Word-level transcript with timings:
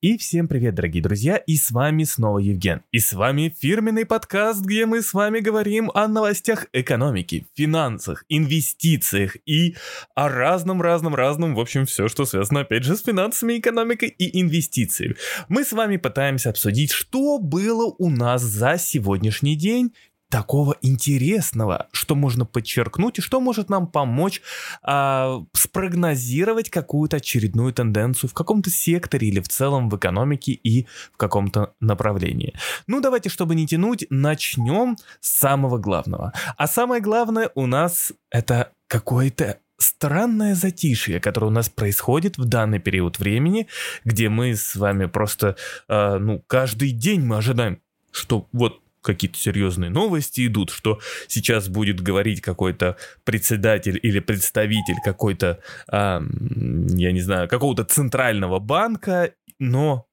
И 0.00 0.16
всем 0.16 0.46
привет, 0.46 0.76
дорогие 0.76 1.02
друзья, 1.02 1.38
и 1.38 1.56
с 1.56 1.72
вами 1.72 2.04
снова 2.04 2.38
Евген. 2.38 2.82
И 2.92 3.00
с 3.00 3.14
вами 3.14 3.52
фирменный 3.58 4.06
подкаст, 4.06 4.64
где 4.64 4.86
мы 4.86 5.02
с 5.02 5.12
вами 5.12 5.40
говорим 5.40 5.90
о 5.92 6.06
новостях 6.06 6.66
экономики, 6.72 7.48
финансах, 7.56 8.24
инвестициях 8.28 9.36
и 9.44 9.74
о 10.14 10.28
разном-разном-разном, 10.28 11.56
в 11.56 11.58
общем, 11.58 11.84
все, 11.84 12.06
что 12.06 12.26
связано, 12.26 12.60
опять 12.60 12.84
же, 12.84 12.94
с 12.94 13.02
финансами, 13.02 13.58
экономикой 13.58 14.08
и 14.08 14.40
инвестициями. 14.40 15.16
Мы 15.48 15.64
с 15.64 15.72
вами 15.72 15.96
пытаемся 15.96 16.50
обсудить, 16.50 16.92
что 16.92 17.40
было 17.40 17.92
у 17.98 18.08
нас 18.08 18.42
за 18.42 18.78
сегодняшний 18.78 19.56
день 19.56 19.92
такого 20.30 20.76
интересного, 20.82 21.88
что 21.92 22.14
можно 22.14 22.44
подчеркнуть 22.44 23.18
и 23.18 23.22
что 23.22 23.40
может 23.40 23.70
нам 23.70 23.86
помочь 23.86 24.42
а, 24.82 25.42
спрогнозировать 25.52 26.70
какую-то 26.70 27.16
очередную 27.16 27.72
тенденцию 27.72 28.30
в 28.30 28.34
каком-то 28.34 28.70
секторе 28.70 29.28
или 29.28 29.40
в 29.40 29.48
целом 29.48 29.88
в 29.88 29.96
экономике 29.96 30.52
и 30.52 30.86
в 31.12 31.16
каком-то 31.16 31.74
направлении. 31.80 32.54
Ну, 32.86 33.00
давайте, 33.00 33.30
чтобы 33.30 33.54
не 33.54 33.66
тянуть, 33.66 34.06
начнем 34.10 34.96
с 35.20 35.30
самого 35.38 35.78
главного. 35.78 36.32
А 36.56 36.66
самое 36.66 37.00
главное 37.00 37.50
у 37.54 37.66
нас 37.66 38.12
это 38.30 38.72
какое-то 38.86 39.58
странное 39.78 40.54
затишье, 40.54 41.20
которое 41.20 41.46
у 41.46 41.50
нас 41.50 41.68
происходит 41.68 42.36
в 42.36 42.44
данный 42.44 42.80
период 42.80 43.18
времени, 43.18 43.68
где 44.04 44.28
мы 44.28 44.54
с 44.54 44.76
вами 44.76 45.06
просто, 45.06 45.56
э, 45.88 46.18
ну, 46.18 46.42
каждый 46.46 46.90
день 46.90 47.22
мы 47.22 47.36
ожидаем, 47.36 47.80
что 48.10 48.48
вот 48.52 48.80
какие-то 49.02 49.38
серьезные 49.38 49.90
новости 49.90 50.46
идут, 50.46 50.70
что 50.70 51.00
сейчас 51.26 51.68
будет 51.68 52.00
говорить 52.00 52.40
какой-то 52.40 52.96
председатель 53.24 53.98
или 54.02 54.20
представитель 54.20 54.96
какой-то, 55.04 55.60
а, 55.88 56.20
я 56.20 57.12
не 57.12 57.20
знаю, 57.20 57.48
какого-то 57.48 57.84
центрального 57.84 58.58
банка, 58.58 59.32
но 59.58 60.06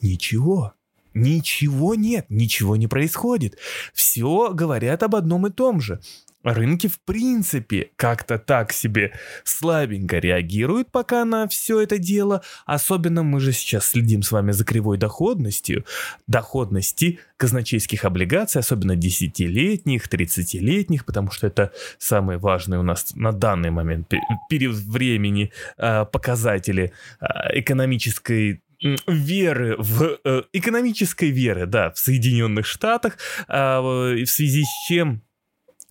ничего. 0.00 0.74
Ничего 1.14 1.94
нет, 1.94 2.26
ничего 2.30 2.76
не 2.76 2.86
происходит. 2.86 3.58
Все 3.92 4.50
говорят 4.52 5.02
об 5.02 5.14
одном 5.14 5.46
и 5.46 5.50
том 5.50 5.80
же 5.80 6.00
рынки 6.44 6.86
в 6.86 7.00
принципе 7.00 7.90
как-то 7.96 8.38
так 8.38 8.72
себе 8.72 9.12
слабенько 9.44 10.18
реагируют 10.18 10.90
пока 10.90 11.24
на 11.24 11.48
все 11.48 11.80
это 11.80 11.98
дело. 11.98 12.42
Особенно 12.66 13.22
мы 13.22 13.40
же 13.40 13.52
сейчас 13.52 13.86
следим 13.86 14.22
с 14.22 14.32
вами 14.32 14.52
за 14.52 14.64
кривой 14.64 14.98
доходностью. 14.98 15.84
Доходности 16.26 17.18
казначейских 17.36 18.04
облигаций, 18.04 18.60
особенно 18.60 18.92
10-летних, 18.92 20.08
30-летних, 20.08 21.04
потому 21.04 21.30
что 21.30 21.46
это 21.46 21.72
самые 21.98 22.38
важные 22.38 22.80
у 22.80 22.84
нас 22.84 23.14
на 23.14 23.32
данный 23.32 23.70
момент 23.70 24.12
период 24.48 24.76
времени 24.76 25.52
а, 25.76 26.04
показатели 26.04 26.92
а, 27.20 27.50
экономической 27.58 28.62
веры 29.06 29.76
в 29.78 30.18
э, 30.24 30.42
экономической 30.52 31.30
веры, 31.30 31.66
да, 31.66 31.90
в 31.90 31.98
Соединенных 31.98 32.66
Штатах, 32.66 33.16
а, 33.46 33.80
в 33.80 34.26
связи 34.26 34.64
с 34.64 34.88
чем 34.88 35.22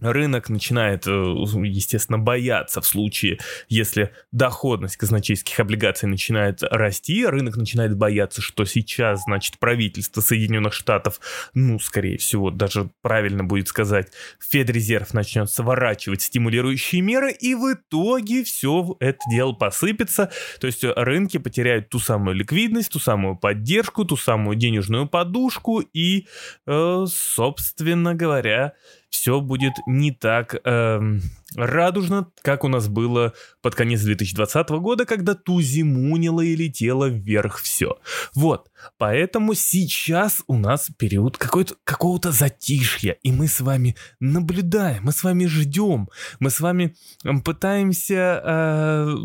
рынок 0.01 0.49
начинает, 0.49 1.07
э, 1.07 1.11
естественно, 1.11 2.17
бояться 2.17 2.81
в 2.81 2.85
случае, 2.85 3.39
если 3.69 4.11
доходность 4.31 4.97
казначейских 4.97 5.59
облигаций 5.59 6.09
начинает 6.09 6.63
расти, 6.63 7.25
рынок 7.25 7.55
начинает 7.55 7.95
бояться, 7.95 8.41
что 8.41 8.65
сейчас, 8.65 9.23
значит, 9.23 9.59
правительство 9.59 10.21
Соединенных 10.21 10.73
Штатов, 10.73 11.19
ну, 11.53 11.79
скорее 11.79 12.17
всего, 12.17 12.49
даже 12.49 12.89
правильно 13.01 13.43
будет 13.43 13.67
сказать, 13.67 14.11
Федрезерв 14.39 15.13
начнет 15.13 15.49
сворачивать 15.49 16.21
стимулирующие 16.21 17.01
меры, 17.01 17.31
и 17.31 17.55
в 17.55 17.73
итоге 17.73 18.43
все 18.43 18.97
это 18.99 19.19
дело 19.29 19.53
посыпется, 19.53 20.31
то 20.59 20.67
есть 20.67 20.83
рынки 20.83 21.37
потеряют 21.37 21.89
ту 21.89 21.99
самую 21.99 22.35
ликвидность, 22.35 22.91
ту 22.91 22.99
самую 22.99 23.35
поддержку, 23.35 24.03
ту 24.05 24.17
самую 24.17 24.57
денежную 24.57 25.07
подушку, 25.07 25.79
и, 25.79 26.27
э, 26.65 27.05
собственно 27.07 28.15
говоря, 28.15 28.73
все 29.11 29.41
будет 29.41 29.73
не 29.85 30.11
так 30.11 30.55
э, 30.63 31.19
радужно, 31.55 32.31
как 32.41 32.63
у 32.63 32.69
нас 32.69 32.87
было 32.87 33.33
под 33.61 33.75
конец 33.75 34.01
2020 34.01 34.69
года, 34.69 35.05
когда 35.05 35.35
ту 35.35 35.61
зимунило 35.61 36.41
и 36.41 36.55
летело 36.55 37.07
вверх 37.07 37.59
все. 37.59 37.99
Вот, 38.33 38.71
поэтому 38.97 39.53
сейчас 39.53 40.41
у 40.47 40.57
нас 40.57 40.89
период 40.97 41.37
какого-то 41.37 42.31
затишья, 42.31 43.17
и 43.21 43.31
мы 43.31 43.47
с 43.47 43.59
вами 43.59 43.95
наблюдаем, 44.19 45.03
мы 45.03 45.11
с 45.11 45.23
вами 45.23 45.45
ждем, 45.45 46.09
мы 46.39 46.49
с 46.49 46.59
вами 46.59 46.95
пытаемся... 47.43 48.41
Э, 48.43 49.15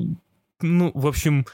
ну, 0.61 0.91
в 0.95 1.07
общем, 1.07 1.47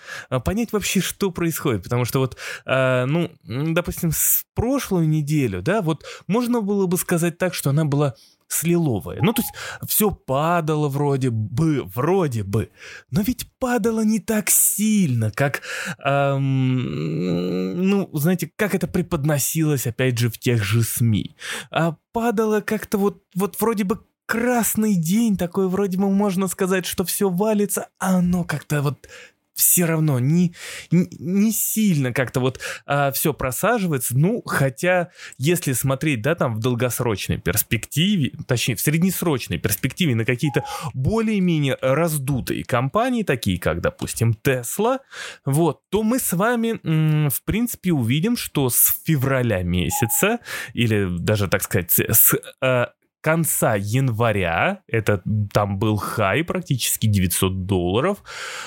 понять 0.45 0.73
вообще, 0.73 1.01
что 1.01 1.31
происходит. 1.31 1.83
Потому 1.83 2.05
что 2.05 2.21
вот, 2.21 2.37
э, 2.67 3.05
ну, 3.07 3.31
допустим, 3.45 4.13
с 4.13 4.45
прошлую 4.55 5.09
неделю, 5.09 5.63
да, 5.63 5.83
вот 5.83 6.05
можно 6.27 6.61
было 6.61 6.87
бы 6.87 6.97
сказать 6.97 7.39
так, 7.39 7.55
что 7.55 7.71
она 7.71 7.85
была 7.85 8.15
с. 8.53 9.23
Ну, 9.23 9.33
то 9.33 9.43
есть 9.43 9.53
все 9.91 10.11
падало 10.11 10.89
вроде 10.89 11.31
бы, 11.31 11.85
вроде 11.85 12.43
бы, 12.43 12.71
но 13.11 13.23
ведь 13.23 13.51
падало 13.59 14.05
не 14.05 14.21
так 14.21 14.51
сильно, 14.51 15.31
как, 15.31 15.63
эм, 16.05 17.89
ну, 17.89 18.11
знаете, 18.13 18.53
как 18.57 18.75
это 18.75 18.87
преподносилось, 18.87 19.87
опять 19.87 20.19
же, 20.19 20.29
в 20.29 20.39
тех 20.39 20.63
же 20.63 20.83
СМИ. 20.83 21.35
А 21.71 21.97
падало 22.13 22.61
как-то 22.61 22.99
вот, 22.99 23.23
вот 23.35 23.59
вроде 23.59 23.85
бы 23.85 24.01
красный 24.27 24.95
день 24.95 25.37
такой, 25.37 25.69
вроде 25.69 25.99
бы 25.99 26.11
можно 26.11 26.49
сказать, 26.49 26.87
что 26.87 27.05
все 27.05 27.29
валится, 27.29 27.89
а 27.99 28.17
оно 28.17 28.45
как-то 28.45 28.83
вот 28.83 29.09
все 29.55 29.85
равно 29.85 30.19
не, 30.19 30.55
не, 30.91 31.09
не 31.19 31.53
сильно 31.53 32.13
как-то 32.13 32.41
вот 32.41 32.61
а, 32.87 33.13
все 33.13 33.35
просаживается. 33.35 34.17
Ну, 34.17 34.43
хотя, 34.45 35.11
если 35.39 35.73
смотреть, 35.73 36.23
да, 36.23 36.35
там 36.35 36.55
в 36.55 36.61
долгосрочной 36.61 37.39
перспективе, 37.39 38.33
точнее, 38.47 38.77
в 38.77 38.81
среднесрочной 38.81 39.59
перспективе 39.59 40.15
на 40.15 40.25
какие-то 40.25 40.65
более-менее 40.95 41.77
раздутые 41.81 42.65
компании, 42.65 43.23
такие 43.23 43.59
как, 43.59 43.81
допустим, 43.81 44.37
Tesla, 44.43 44.99
вот, 45.45 45.83
то 45.91 46.03
мы 46.03 46.19
с 46.19 46.33
вами, 46.33 46.81
м, 46.83 47.31
в 47.31 47.43
принципе, 47.45 47.93
увидим, 47.93 48.37
что 48.37 48.71
с 48.71 49.03
февраля 49.05 49.63
месяца, 49.63 50.39
или 50.73 51.09
даже, 51.19 51.49
так 51.49 51.63
сказать, 51.63 51.99
с 51.99 52.35
а, 52.61 52.93
конца 53.23 53.77
января, 53.77 54.83
это 54.87 55.23
там 55.53 55.79
был 55.79 55.97
хай 55.97 56.45
практически 56.45 57.07
900 57.07 57.65
долларов 57.65 58.19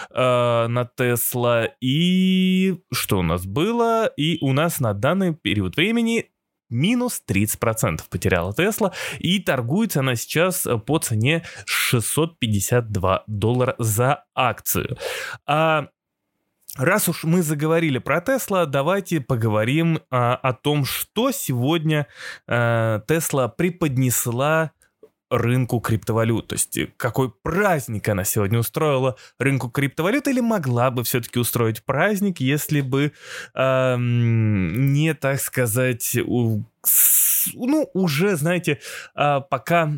э, 0.09 0.67
на 0.67 0.89
Тесла, 0.97 1.69
и 1.81 2.79
что 2.91 3.19
у 3.19 3.21
нас 3.21 3.45
было? 3.45 4.07
И 4.17 4.39
у 4.41 4.53
нас 4.53 4.79
на 4.79 4.93
данный 4.93 5.35
период 5.35 5.75
времени 5.75 6.31
минус 6.69 7.21
30% 7.29 8.01
потеряла 8.09 8.53
Тесла, 8.53 8.91
и 9.19 9.39
торгуется 9.39 9.99
она 9.99 10.15
сейчас 10.15 10.67
по 10.85 10.99
цене 10.99 11.43
652 11.65 13.23
доллара 13.27 13.75
за 13.77 14.25
акцию. 14.33 14.97
А 15.45 15.89
Раз 16.75 17.07
уж 17.07 17.23
мы 17.23 17.41
заговорили 17.41 17.99
про 17.99 18.19
Тесла, 18.19 18.65
давайте 18.65 19.21
поговорим 19.21 20.01
а, 20.09 20.35
о 20.35 20.51
том, 20.51 20.83
что 20.83 21.31
сегодня 21.31 22.05
а, 22.47 22.99
Тесла 23.07 23.47
преподнесла 23.47 24.71
рынку 25.29 25.79
криптовалют. 25.79 26.47
То 26.47 26.55
есть 26.55 26.77
какой 26.97 27.31
праздник 27.31 28.09
она 28.09 28.25
сегодня 28.25 28.59
устроила 28.59 29.15
рынку 29.39 29.69
криптовалют 29.69 30.27
или 30.27 30.41
могла 30.41 30.91
бы 30.91 31.03
все-таки 31.03 31.39
устроить 31.39 31.83
праздник, 31.83 32.39
если 32.39 32.81
бы 32.81 33.11
э, 33.53 33.95
не, 33.97 35.13
так 35.13 35.39
сказать, 35.39 36.17
у, 36.25 36.63
ну, 37.55 37.89
уже, 37.93 38.35
знаете, 38.35 38.79
э, 39.15 39.41
пока 39.49 39.93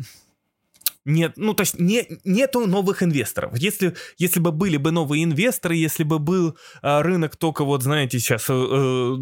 нет, 1.08 1.32
ну, 1.36 1.54
то 1.54 1.62
есть 1.62 1.78
не, 1.78 2.06
нету 2.24 2.66
новых 2.66 3.02
инвесторов. 3.02 3.56
Если, 3.56 3.94
если 4.18 4.40
бы 4.40 4.52
были 4.52 4.76
бы 4.76 4.90
новые 4.90 5.24
инвесторы, 5.24 5.74
если 5.74 6.04
бы 6.04 6.18
был 6.18 6.56
э, 6.82 7.00
рынок 7.00 7.36
только 7.36 7.64
вот, 7.64 7.82
знаете, 7.82 8.18
сейчас 8.18 8.44
э, 8.50 8.52
э, 8.52 9.16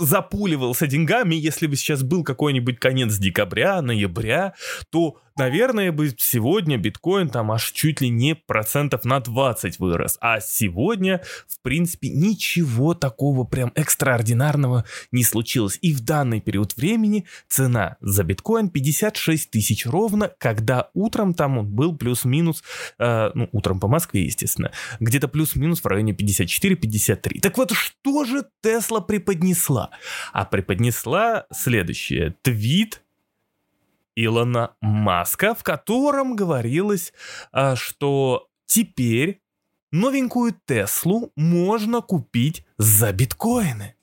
запуливался 0.00 0.88
деньгами, 0.88 1.36
если 1.36 1.68
бы 1.68 1.76
сейчас 1.76 2.02
был 2.02 2.24
какой-нибудь 2.24 2.80
конец 2.80 3.16
декабря, 3.18 3.80
ноября, 3.82 4.54
то 4.90 5.16
наверное, 5.36 5.92
бы 5.92 6.14
сегодня 6.18 6.78
биткоин 6.78 7.28
там 7.28 7.52
аж 7.52 7.70
чуть 7.72 8.00
ли 8.00 8.08
не 8.08 8.34
процентов 8.34 9.04
на 9.04 9.20
20 9.20 9.78
вырос. 9.78 10.18
А 10.20 10.40
сегодня, 10.40 11.22
в 11.48 11.60
принципе, 11.62 12.08
ничего 12.08 12.94
такого 12.94 13.44
прям 13.44 13.72
экстраординарного 13.74 14.84
не 15.10 15.24
случилось. 15.24 15.78
И 15.82 15.94
в 15.94 16.00
данный 16.00 16.40
период 16.40 16.76
времени 16.76 17.26
цена 17.48 17.96
за 18.00 18.24
биткоин 18.24 18.68
56 18.68 19.50
тысяч 19.50 19.86
ровно, 19.86 20.32
когда 20.38 20.90
утром 20.94 21.34
там 21.34 21.58
он 21.58 21.66
был 21.66 21.96
плюс-минус, 21.96 22.62
э, 22.98 23.30
ну, 23.34 23.48
утром 23.52 23.80
по 23.80 23.88
Москве, 23.88 24.24
естественно, 24.24 24.72
где-то 25.00 25.28
плюс-минус 25.28 25.80
в 25.80 25.86
районе 25.86 26.12
54-53. 26.12 27.40
Так 27.40 27.58
вот, 27.58 27.72
что 27.72 28.24
же 28.24 28.44
Тесла 28.62 29.00
преподнесла? 29.00 29.90
А 30.32 30.44
преподнесла 30.44 31.46
следующее. 31.52 32.34
Твит 32.42 33.01
Илона 34.16 34.74
Маска, 34.80 35.54
в 35.54 35.62
котором 35.62 36.36
говорилось, 36.36 37.12
а, 37.52 37.76
что 37.76 38.48
теперь 38.66 39.42
новенькую 39.90 40.54
Теслу 40.66 41.32
можно 41.36 42.00
купить 42.00 42.64
за 42.78 43.12
биткоины. 43.12 43.94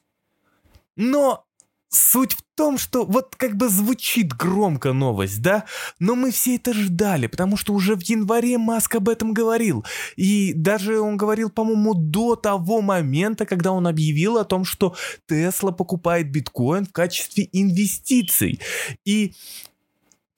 Но 0.96 1.46
Суть 1.92 2.34
в 2.34 2.44
том, 2.54 2.78
что 2.78 3.04
вот 3.04 3.36
как 3.36 3.58
бы 3.58 3.68
звучит 3.68 4.32
громко 4.34 4.94
новость, 4.94 5.42
да? 5.42 5.66
Но 5.98 6.14
мы 6.14 6.30
все 6.30 6.56
это 6.56 6.72
ждали, 6.72 7.26
потому 7.26 7.58
что 7.58 7.74
уже 7.74 7.96
в 7.96 8.04
январе 8.04 8.60
Маск 8.60 8.94
об 8.94 9.10
этом 9.10 9.34
говорил. 9.34 9.84
И 10.16 10.54
даже 10.54 11.00
он 11.00 11.18
говорил, 11.18 11.50
по-моему, 11.50 11.96
до 11.96 12.36
того 12.36 12.82
момента, 12.82 13.48
когда 13.48 13.72
он 13.72 13.88
объявил 13.88 14.38
о 14.38 14.46
том, 14.46 14.66
что 14.66 14.96
Тесла 15.28 15.72
покупает 15.72 16.30
биткоин 16.30 16.86
в 16.86 16.92
качестве 16.92 17.50
инвестиций. 17.52 18.60
И 19.04 19.34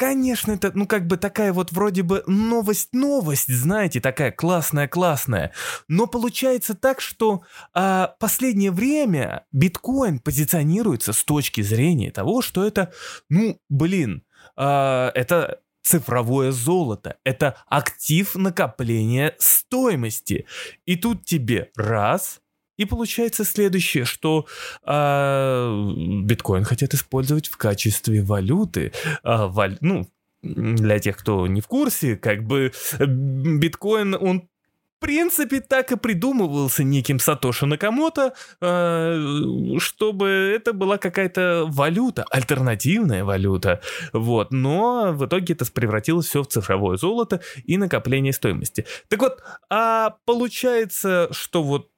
Конечно, 0.01 0.53
это, 0.53 0.71
ну, 0.73 0.87
как 0.87 1.05
бы 1.05 1.15
такая 1.15 1.53
вот 1.53 1.71
вроде 1.71 2.01
бы 2.01 2.23
новость-новость, 2.25 3.53
знаете, 3.53 4.01
такая 4.01 4.31
классная-классная. 4.31 5.51
Но 5.87 6.07
получается 6.07 6.73
так, 6.73 7.01
что 7.01 7.43
а, 7.75 8.15
последнее 8.19 8.71
время 8.71 9.45
биткоин 9.51 10.17
позиционируется 10.17 11.13
с 11.13 11.23
точки 11.23 11.61
зрения 11.61 12.09
того, 12.09 12.41
что 12.41 12.65
это, 12.65 12.91
ну, 13.29 13.59
блин, 13.69 14.23
а, 14.55 15.11
это 15.13 15.59
цифровое 15.83 16.51
золото. 16.51 17.17
Это 17.23 17.57
актив 17.67 18.33
накопления 18.33 19.35
стоимости. 19.37 20.47
И 20.87 20.95
тут 20.95 21.25
тебе 21.25 21.69
раз, 21.75 22.40
и 22.81 22.85
получается 22.85 23.45
следующее, 23.45 24.05
что 24.05 24.47
э, 24.83 25.91
биткоин 26.23 26.63
хотят 26.63 26.95
использовать 26.95 27.47
в 27.47 27.57
качестве 27.57 28.23
валюты. 28.23 28.91
Э, 29.23 29.45
валь, 29.45 29.77
ну, 29.81 30.09
для 30.41 30.97
тех, 30.97 31.15
кто 31.15 31.45
не 31.45 31.61
в 31.61 31.67
курсе, 31.67 32.15
как 32.15 32.43
бы 32.43 32.71
биткоин, 32.97 34.15
он 34.19 34.49
в 34.97 35.03
принципе, 35.03 35.61
так 35.61 35.91
и 35.91 35.97
придумывался 35.97 36.83
неким 36.83 37.19
Сатоши 37.19 37.65
Накамото, 37.65 38.33
э, 38.61 39.77
чтобы 39.79 40.27
это 40.55 40.73
была 40.73 40.99
какая-то 40.99 41.65
валюта, 41.67 42.23
альтернативная 42.29 43.23
валюта. 43.23 43.81
Вот. 44.13 44.51
Но 44.51 45.11
в 45.11 45.25
итоге 45.25 45.55
это 45.55 45.65
превратилось 45.71 46.27
все 46.27 46.43
в 46.43 46.47
цифровое 46.47 46.97
золото 46.97 47.41
и 47.63 47.77
накопление 47.77 48.31
стоимости. 48.31 48.85
Так 49.07 49.21
вот, 49.21 49.41
а 49.71 50.17
получается, 50.25 51.29
что 51.31 51.63
вот 51.63 51.90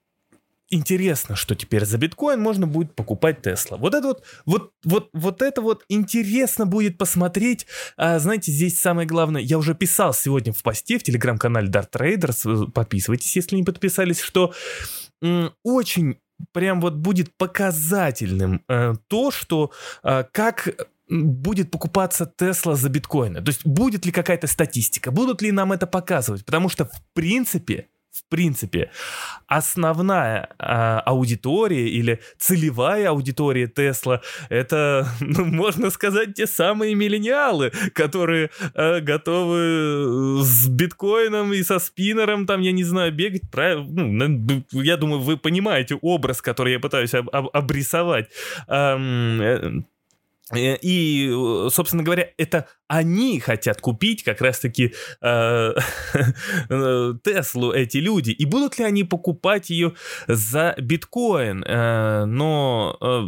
интересно, 0.73 1.35
что 1.35 1.55
теперь 1.55 1.85
за 1.85 1.97
биткоин 1.97 2.39
можно 2.39 2.67
будет 2.67 2.95
покупать 2.95 3.41
Тесла. 3.41 3.77
Вот 3.77 3.93
это 3.93 4.07
вот, 4.07 4.23
вот, 4.45 4.71
вот, 4.83 5.09
вот 5.13 5.41
это 5.41 5.61
вот 5.61 5.83
интересно 5.89 6.65
будет 6.65 6.97
посмотреть. 6.97 7.67
А, 7.97 8.19
знаете, 8.19 8.51
здесь 8.51 8.79
самое 8.79 9.07
главное, 9.07 9.41
я 9.41 9.57
уже 9.57 9.75
писал 9.75 10.13
сегодня 10.13 10.53
в 10.53 10.61
посте 10.63 10.97
в 10.97 11.03
телеграм-канале 11.03 11.69
Dart 11.69 11.89
Traders, 11.91 12.71
подписывайтесь, 12.71 13.35
если 13.35 13.55
не 13.55 13.63
подписались, 13.63 14.19
что 14.19 14.53
м, 15.21 15.53
очень 15.63 16.17
прям 16.51 16.81
вот 16.81 16.95
будет 16.95 17.35
показательным 17.37 18.63
э, 18.67 18.95
то, 19.07 19.31
что 19.31 19.71
э, 20.03 20.25
как 20.31 20.89
будет 21.09 21.69
покупаться 21.71 22.31
Тесла 22.37 22.75
за 22.75 22.89
биткоины. 22.89 23.41
То 23.41 23.49
есть 23.49 23.65
будет 23.65 24.05
ли 24.05 24.11
какая-то 24.11 24.47
статистика, 24.47 25.11
будут 25.11 25.41
ли 25.41 25.51
нам 25.51 25.71
это 25.71 25.85
показывать, 25.85 26.45
потому 26.45 26.69
что 26.69 26.85
в 26.85 27.03
принципе 27.13 27.87
в 28.13 28.29
принципе, 28.29 28.91
основная 29.47 30.49
э, 30.59 30.65
аудитория 31.05 31.89
или 31.89 32.19
целевая 32.37 33.09
аудитория 33.09 33.67
Тесла 33.67 34.21
это, 34.49 35.07
ну, 35.19 35.45
можно 35.45 35.89
сказать, 35.89 36.35
те 36.35 36.45
самые 36.45 36.93
миллениалы, 36.93 37.71
которые 37.93 38.51
э, 38.75 38.99
готовы 38.99 40.43
с 40.43 40.67
биткоином 40.67 41.53
и 41.53 41.63
со 41.63 41.79
спиннером, 41.79 42.45
там, 42.45 42.61
я 42.61 42.71
не 42.71 42.83
знаю, 42.83 43.11
бегать. 43.11 43.49
Прав... 43.51 43.85
Ну, 43.87 44.63
я 44.71 44.97
думаю, 44.97 45.21
вы 45.21 45.37
понимаете 45.37 45.95
образ, 46.01 46.41
который 46.41 46.73
я 46.73 46.79
пытаюсь 46.79 47.13
об- 47.15 47.29
об- 47.31 47.49
обрисовать. 47.53 48.29
Эм, 48.67 49.85
и, 50.53 51.29
собственно 51.69 52.03
говоря, 52.03 52.29
это 52.37 52.67
они 52.87 53.39
хотят 53.39 53.81
купить 53.81 54.23
как 54.23 54.41
раз-таки 54.41 54.93
э, 55.21 55.73
Теслу 57.23 57.71
эти 57.71 57.97
люди. 57.97 58.31
И 58.31 58.45
будут 58.45 58.77
ли 58.77 58.85
они 58.85 59.03
покупать 59.03 59.69
ее 59.69 59.93
за 60.27 60.75
биткоин? 60.77 61.63
Э, 61.63 62.25
но 62.25 62.97
э, 63.01 63.23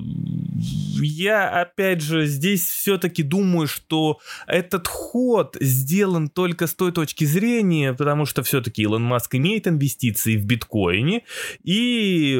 я, 1.01 1.49
опять 1.61 2.01
же, 2.01 2.27
здесь 2.27 2.67
все-таки 2.67 3.23
думаю, 3.23 3.67
что 3.67 4.19
этот 4.45 4.87
ход 4.87 5.57
сделан 5.59 6.27
только 6.27 6.67
с 6.67 6.75
той 6.75 6.91
точки 6.91 7.23
зрения, 7.23 7.93
потому 7.93 8.25
что 8.25 8.43
все-таки 8.43 8.83
Илон 8.83 9.03
Маск 9.03 9.33
имеет 9.33 9.67
инвестиции 9.67 10.37
в 10.37 10.45
биткоине. 10.45 11.23
И, 11.63 12.39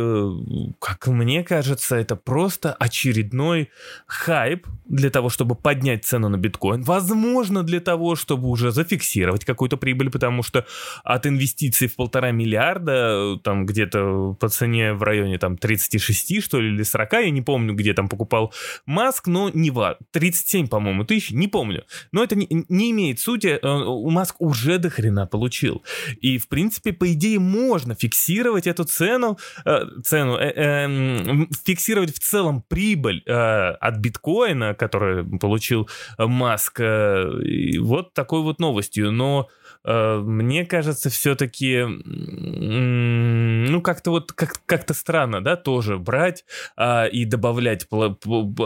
как 0.80 1.07
мне 1.07 1.44
кажется, 1.44 1.95
это 1.95 2.16
просто 2.16 2.74
очередной 2.74 3.69
хайп 4.06 4.64
для 4.88 5.09
того, 5.09 5.29
чтобы 5.29 5.56
поднять 5.56 6.06
цену 6.06 6.29
на 6.29 6.38
биткоин. 6.38 6.83
Возможно, 6.83 7.63
для 7.63 7.79
того, 7.79 8.15
чтобы 8.15 8.50
уже 8.50 8.71
зафиксировать 8.71 9.45
какую-то 9.45 9.77
прибыль, 9.77 10.12
потому 10.12 10.44
что 10.44 10.65
от 11.03 11.25
инвестиций 11.25 11.88
в 11.88 11.95
полтора 11.95 12.31
миллиарда, 12.31 13.39
там 13.44 13.65
где-то 13.65 14.35
по 14.39 14.50
цене 14.50 14.94
в 14.94 15.03
районе 15.03 15.38
там 15.38 15.57
36, 15.57 16.44
что 16.44 16.59
ли, 16.59 16.69
или 16.69 16.83
40, 16.83 17.13
я 17.13 17.29
не 17.29 17.41
помню, 17.41 17.73
где 17.73 17.94
там 17.94 18.09
покупал 18.09 18.53
Маск, 18.85 19.27
но 19.27 19.50
не 19.50 19.71
ва, 19.71 19.97
37, 20.12 20.68
по-моему, 20.68 21.03
тысяч, 21.03 21.31
не 21.31 21.47
помню. 21.47 21.83
Но 22.11 22.23
это 22.23 22.35
не, 22.35 22.47
не 22.69 22.91
имеет 22.91 23.19
сути, 23.19 23.59
э, 23.61 24.11
Маск 24.11 24.35
уже 24.39 24.77
до 24.77 24.89
хрена 24.89 25.25
получил. 25.25 25.83
И, 26.21 26.38
в 26.38 26.47
принципе, 26.47 26.94
по 26.94 27.11
идее, 27.11 27.39
можно 27.39 27.95
фиксировать 27.95 28.68
эту 28.68 28.83
цену, 28.83 29.38
э, 29.65 29.79
цену, 30.03 30.38
э, 30.38 30.53
э, 30.56 31.45
фиксировать 31.65 32.15
в 32.15 32.19
целом 32.19 32.63
прибыль 32.68 33.23
э, 33.25 33.31
от 33.31 33.97
биткоина, 33.97 34.55
который 34.78 35.24
получил 35.40 35.90
Маск, 36.18 36.80
э, 36.80 37.80
вот 37.80 38.13
такой 38.13 38.42
вот 38.42 38.60
новостью. 38.60 39.12
Но 39.12 39.48
э, 39.84 40.18
мне 40.24 40.66
кажется, 40.66 41.10
все-таки, 41.10 41.84
ну, 41.86 43.81
как-то 43.81 44.12
вот, 44.12 44.31
как- 44.34 44.62
как-то 44.66 44.94
странно, 44.94 45.44
да, 45.44 45.56
тоже 45.56 45.98
брать 45.98 46.46
э, 46.78 47.10
и 47.10 47.25
добавлять 47.25 47.88
пл- 47.90 48.16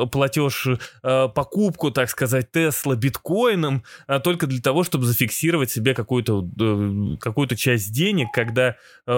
платеж, 0.09 0.67
э, 1.03 1.27
покупку, 1.33 1.91
так 1.91 2.09
сказать, 2.09 2.51
Тесла 2.51 2.95
биткоином, 2.95 3.83
э, 4.07 4.19
только 4.19 4.47
для 4.47 4.61
того, 4.61 4.83
чтобы 4.83 5.05
зафиксировать 5.05 5.71
себе 5.71 5.93
какую-то, 5.93 6.47
э, 6.59 7.17
какую-то 7.19 7.55
часть 7.55 7.91
денег, 7.93 8.27
когда 8.33 8.75
э, 9.05 9.11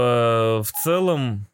в 0.64 0.72
целом 0.84 1.22
Э, 1.22 1.51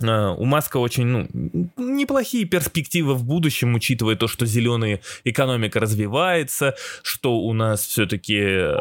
у 0.00 0.44
Маска 0.44 0.78
очень 0.78 1.06
ну, 1.06 1.28
неплохие 1.76 2.44
перспективы 2.44 3.14
в 3.14 3.24
будущем, 3.24 3.74
учитывая 3.74 4.16
то, 4.16 4.26
что 4.26 4.46
зеленая 4.46 5.00
экономика 5.24 5.80
развивается, 5.80 6.74
что 7.02 7.38
у 7.38 7.52
нас 7.52 7.84
все-таки 7.86 8.38
э, 8.38 8.72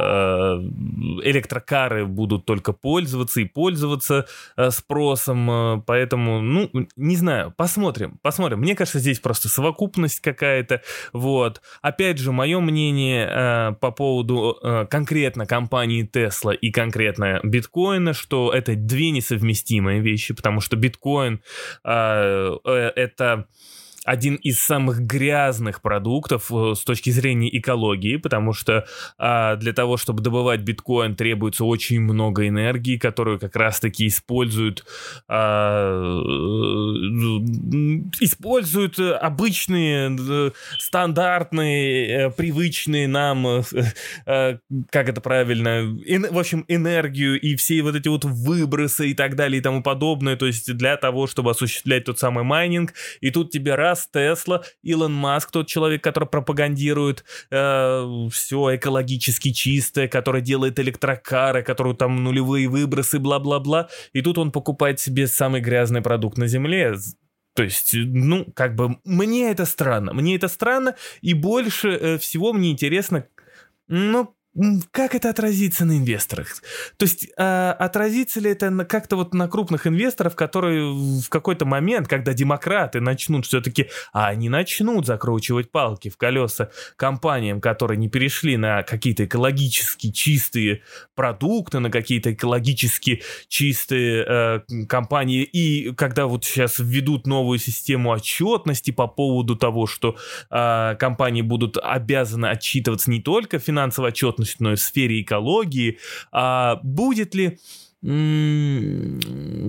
электрокары 1.24 2.06
будут 2.06 2.46
только 2.46 2.74
пользоваться 2.74 3.42
и 3.42 3.46
пользоваться 3.46 4.26
э, 4.58 4.72
спросом, 4.72 5.52
э, 5.52 5.82
поэтому, 5.86 6.42
ну, 6.42 6.70
не 6.96 7.16
знаю, 7.16 7.54
посмотрим, 7.56 8.18
посмотрим. 8.22 8.60
Мне 8.60 8.76
кажется, 8.76 9.00
здесь 9.00 9.20
просто 9.20 9.50
совокупность 9.50 10.20
какая-то, 10.22 10.82
вот. 11.14 11.62
Опять 11.82 12.18
же, 12.18 12.32
мое 12.32 12.60
мнение 12.60 13.28
э, 13.30 13.74
по 13.80 13.92
поводу 13.92 14.58
э, 14.62 14.86
конкретно 14.90 15.46
компании 15.46 16.10
Tesla 16.12 16.56
и 16.56 16.72
конкретно 16.72 17.40
биткоина, 17.44 18.14
что 18.14 18.52
это 18.52 18.76
две 18.76 19.12
несовместимые 19.12 20.02
вещи, 20.02 20.34
потому 20.34 20.62
что 20.62 20.76
биткоин 20.78 21.11
биткоин 21.12 21.42
а, 21.84 22.58
э, 22.66 22.92
это 22.96 23.48
один 24.04 24.36
из 24.36 24.60
самых 24.60 25.02
грязных 25.02 25.82
продуктов 25.82 26.52
э, 26.52 26.74
с 26.76 26.84
точки 26.84 27.12
зрения 27.12 27.56
экологии, 27.56 28.18
потому 28.18 28.52
что 28.52 28.88
а, 29.18 29.56
для 29.58 29.74
того, 29.74 29.98
чтобы 29.98 30.24
добывать 30.24 30.62
биткоин, 30.62 31.16
требуется 31.16 31.66
очень 31.66 32.02
много 32.02 32.48
энергии, 32.48 32.98
которую 32.98 33.40
как 33.40 33.56
раз-таки 33.56 34.08
используют 34.08 34.86
а, 35.28 36.20
используют 38.20 39.00
обычные, 39.00 40.52
стандартные, 40.80 42.32
привычные 42.32 43.08
нам, 43.08 43.46
а, 44.26 44.58
как 44.90 45.10
это 45.10 45.22
правильно, 45.22 45.96
в 46.32 46.40
общем, 46.40 46.66
энергию 46.68 47.40
и 47.40 47.56
все 47.56 47.84
вот 47.84 47.96
эти 47.96 48.08
вот 48.08 48.26
выбросы 48.26 49.12
и 49.12 49.14
так 49.14 49.36
далее 49.36 49.60
и 49.60 49.62
тому 49.62 49.84
подобное, 49.84 50.36
то 50.38 50.48
есть 50.48 50.76
для 50.76 50.98
того, 50.98 51.28
чтобы 51.28 51.52
осуществлять 51.52 52.06
тот 52.06 52.18
самый 52.18 52.44
майнинг, 52.44 52.94
и 53.20 53.30
тут 53.30 53.52
тебе 53.52 53.76
раз 53.76 53.91
раз 53.92 54.10
Тесла, 54.12 54.64
Илон 54.84 55.14
Маск, 55.14 55.52
тот 55.52 55.68
человек, 55.68 56.04
который 56.04 56.28
пропагандирует 56.28 57.24
э, 57.52 58.28
все 58.32 58.76
экологически 58.76 59.52
чистое, 59.52 60.08
который 60.08 60.42
делает 60.42 60.80
электрокары, 60.80 61.64
который 61.64 61.96
там 61.96 62.24
нулевые 62.24 62.68
выбросы, 62.68 63.20
бла-бла-бла, 63.20 63.90
и 64.14 64.22
тут 64.22 64.38
он 64.38 64.52
покупает 64.52 65.00
себе 65.00 65.28
самый 65.28 65.62
грязный 65.62 66.02
продукт 66.02 66.38
на 66.38 66.48
Земле, 66.48 66.96
то 67.54 67.64
есть, 67.64 67.92
ну, 67.94 68.46
как 68.56 68.76
бы, 68.76 68.98
мне 69.04 69.52
это 69.52 69.66
странно. 69.66 70.14
Мне 70.14 70.36
это 70.36 70.48
странно, 70.48 70.96
и 71.22 71.34
больше 71.34 71.90
э, 71.90 72.18
всего 72.18 72.54
мне 72.54 72.72
интересно, 72.72 73.28
ну, 73.90 74.34
как 74.92 75.16
это 75.16 75.30
отразится 75.30 75.86
на 75.86 75.98
инвесторах? 75.98 76.62
То 76.98 77.06
есть 77.06 77.28
э, 77.38 77.72
отразится 77.72 78.42
ли 78.42 78.52
это 78.52 78.70
как-то 78.86 79.16
вот 79.16 79.34
на 79.34 79.48
крупных 79.48 79.88
инвесторов, 79.88 80.36
которые 80.36 80.92
в 80.92 81.30
какой-то 81.30 81.66
момент, 81.66 82.10
когда 82.10 82.34
демократы 82.34 83.00
начнут 83.00 83.46
все-таки, 83.46 83.88
а 84.12 84.28
они 84.28 84.50
начнут 84.50 85.06
закручивать 85.06 85.72
палки 85.72 86.10
в 86.10 86.18
колеса 86.18 86.70
компаниям, 86.98 87.62
которые 87.62 87.98
не 87.98 88.10
перешли 88.10 88.58
на 88.58 88.84
какие-то 88.84 89.24
экологически 89.24 90.12
чистые 90.12 90.82
продукты, 91.16 91.80
на 91.80 91.90
какие-то 91.90 92.34
экологически 92.34 93.24
чистые 93.48 94.26
э, 94.28 94.86
компании, 94.90 95.44
и 95.44 95.94
когда 95.96 96.28
вот 96.28 96.44
сейчас 96.44 96.78
введут 96.78 97.26
новую 97.26 97.58
систему 97.58 98.10
отчетности 98.12 98.92
по 98.92 99.08
поводу 99.08 99.56
того, 99.56 99.88
что 99.88 100.18
э, 100.50 100.96
компании 101.00 101.42
будут 101.42 101.78
обязаны 101.82 102.48
отчитываться 102.48 103.10
не 103.10 103.22
только 103.22 103.58
финансово 103.58 104.10
отчетно, 104.10 104.41
в 104.44 104.78
сфере 104.78 105.22
экологии, 105.22 106.00
а 106.32 106.80
будет 106.84 107.36
ли 107.36 107.60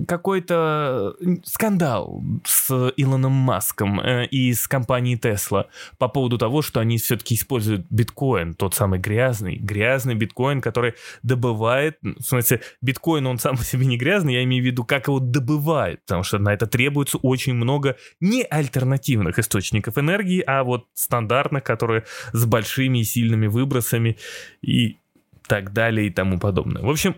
какой-то 0.07 1.15
скандал 1.43 2.23
с 2.43 2.91
Илоном 2.97 3.31
Маском 3.31 3.99
э, 3.99 4.25
и 4.25 4.51
с 4.53 4.67
компанией 4.67 5.17
Tesla 5.17 5.67
по 5.99 6.07
поводу 6.07 6.39
того, 6.39 6.63
что 6.63 6.79
они 6.79 6.97
все-таки 6.97 7.35
используют 7.35 7.85
биткоин, 7.91 8.55
тот 8.55 8.73
самый 8.73 8.97
грязный, 8.97 9.57
грязный 9.57 10.15
биткоин, 10.15 10.61
который 10.61 10.95
добывает, 11.21 11.99
в 12.01 12.23
смысле, 12.23 12.61
биткоин, 12.81 13.27
он 13.27 13.37
сам 13.37 13.55
по 13.55 13.63
себе 13.63 13.85
не 13.85 13.97
грязный, 13.97 14.33
я 14.33 14.43
имею 14.43 14.63
в 14.63 14.65
виду, 14.65 14.83
как 14.83 15.09
его 15.09 15.19
добывают, 15.19 16.01
потому 16.01 16.23
что 16.23 16.39
на 16.39 16.53
это 16.53 16.65
требуется 16.65 17.19
очень 17.19 17.53
много 17.53 17.97
не 18.19 18.41
альтернативных 18.41 19.37
источников 19.37 19.99
энергии, 19.99 20.41
а 20.41 20.63
вот 20.63 20.87
стандартных, 20.95 21.63
которые 21.63 22.05
с 22.31 22.45
большими 22.45 22.99
и 22.99 23.03
сильными 23.03 23.45
выбросами 23.45 24.17
и 24.63 24.97
так 25.45 25.71
далее 25.71 26.07
и 26.07 26.09
тому 26.09 26.39
подобное. 26.39 26.81
В 26.81 26.89
общем, 26.89 27.15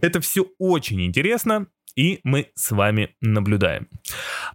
это 0.00 0.20
все 0.20 0.46
очень 0.58 1.02
интересно, 1.02 1.66
и 1.96 2.20
мы 2.24 2.50
с 2.54 2.70
вами 2.70 3.14
наблюдаем. 3.20 3.88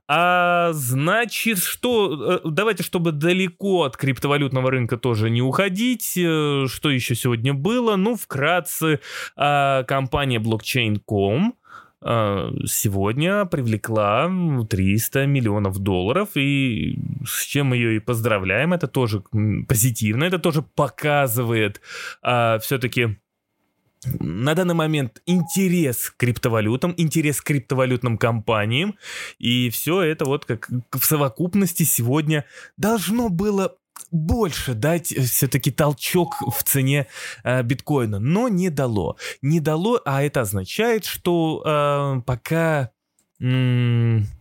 А 0.08 0.72
значит, 0.74 1.60
что... 1.60 2.42
Э, 2.44 2.50
давайте, 2.50 2.84
чтобы 2.84 3.12
далеко 3.12 3.84
от 3.84 3.98
криптовалютного 3.98 4.72
рынка 4.72 4.98
тоже 4.98 5.30
не 5.30 5.42
уходить. 5.42 6.18
Э, 6.18 6.66
что 6.68 6.90
еще 6.90 7.16
сегодня 7.16 7.54
было? 7.54 7.96
Ну, 7.96 8.16
вкратце, 8.16 9.00
а, 9.36 9.84
компания 9.84 10.40
Blockchain.com 10.40 11.54
а, 12.00 12.52
сегодня 12.66 13.46
привлекла 13.46 14.32
300 14.70 15.26
миллионов 15.26 15.80
долларов, 15.80 16.30
и 16.36 17.00
с 17.26 17.44
чем 17.46 17.68
мы 17.68 17.78
ее 17.78 17.96
и 17.98 18.00
поздравляем, 18.00 18.74
это 18.74 18.88
тоже 18.88 19.24
позитивно, 19.68 20.24
это 20.24 20.40
тоже 20.40 20.62
показывает 20.62 21.82
а, 22.22 22.60
все-таки 22.60 23.18
на 24.20 24.54
данный 24.54 24.74
момент 24.74 25.22
интерес 25.26 26.10
к 26.12 26.18
криптовалютам, 26.18 26.94
интерес 26.98 27.42
к 27.42 27.46
криптовалютным 27.46 28.18
компаниям, 28.18 28.96
и 29.40 29.70
все 29.70 30.02
это 30.02 30.26
вот 30.26 30.46
как 30.46 30.70
в 30.92 31.04
совокупности 31.04 31.84
сегодня 31.84 32.46
должно 32.78 33.30
было 33.30 33.76
больше 34.12 34.74
дать 34.74 35.12
э, 35.12 35.22
все-таки 35.22 35.72
толчок 35.72 36.36
в 36.42 36.64
цене 36.64 37.08
э, 37.44 37.64
биткоина, 37.64 38.20
но 38.20 38.48
не 38.48 38.70
дало. 38.70 39.18
Не 39.42 39.60
дало, 39.60 40.02
а 40.06 40.24
это 40.24 40.42
означает, 40.42 41.06
что 41.06 41.64
э, 41.66 42.22
пока 42.26 42.92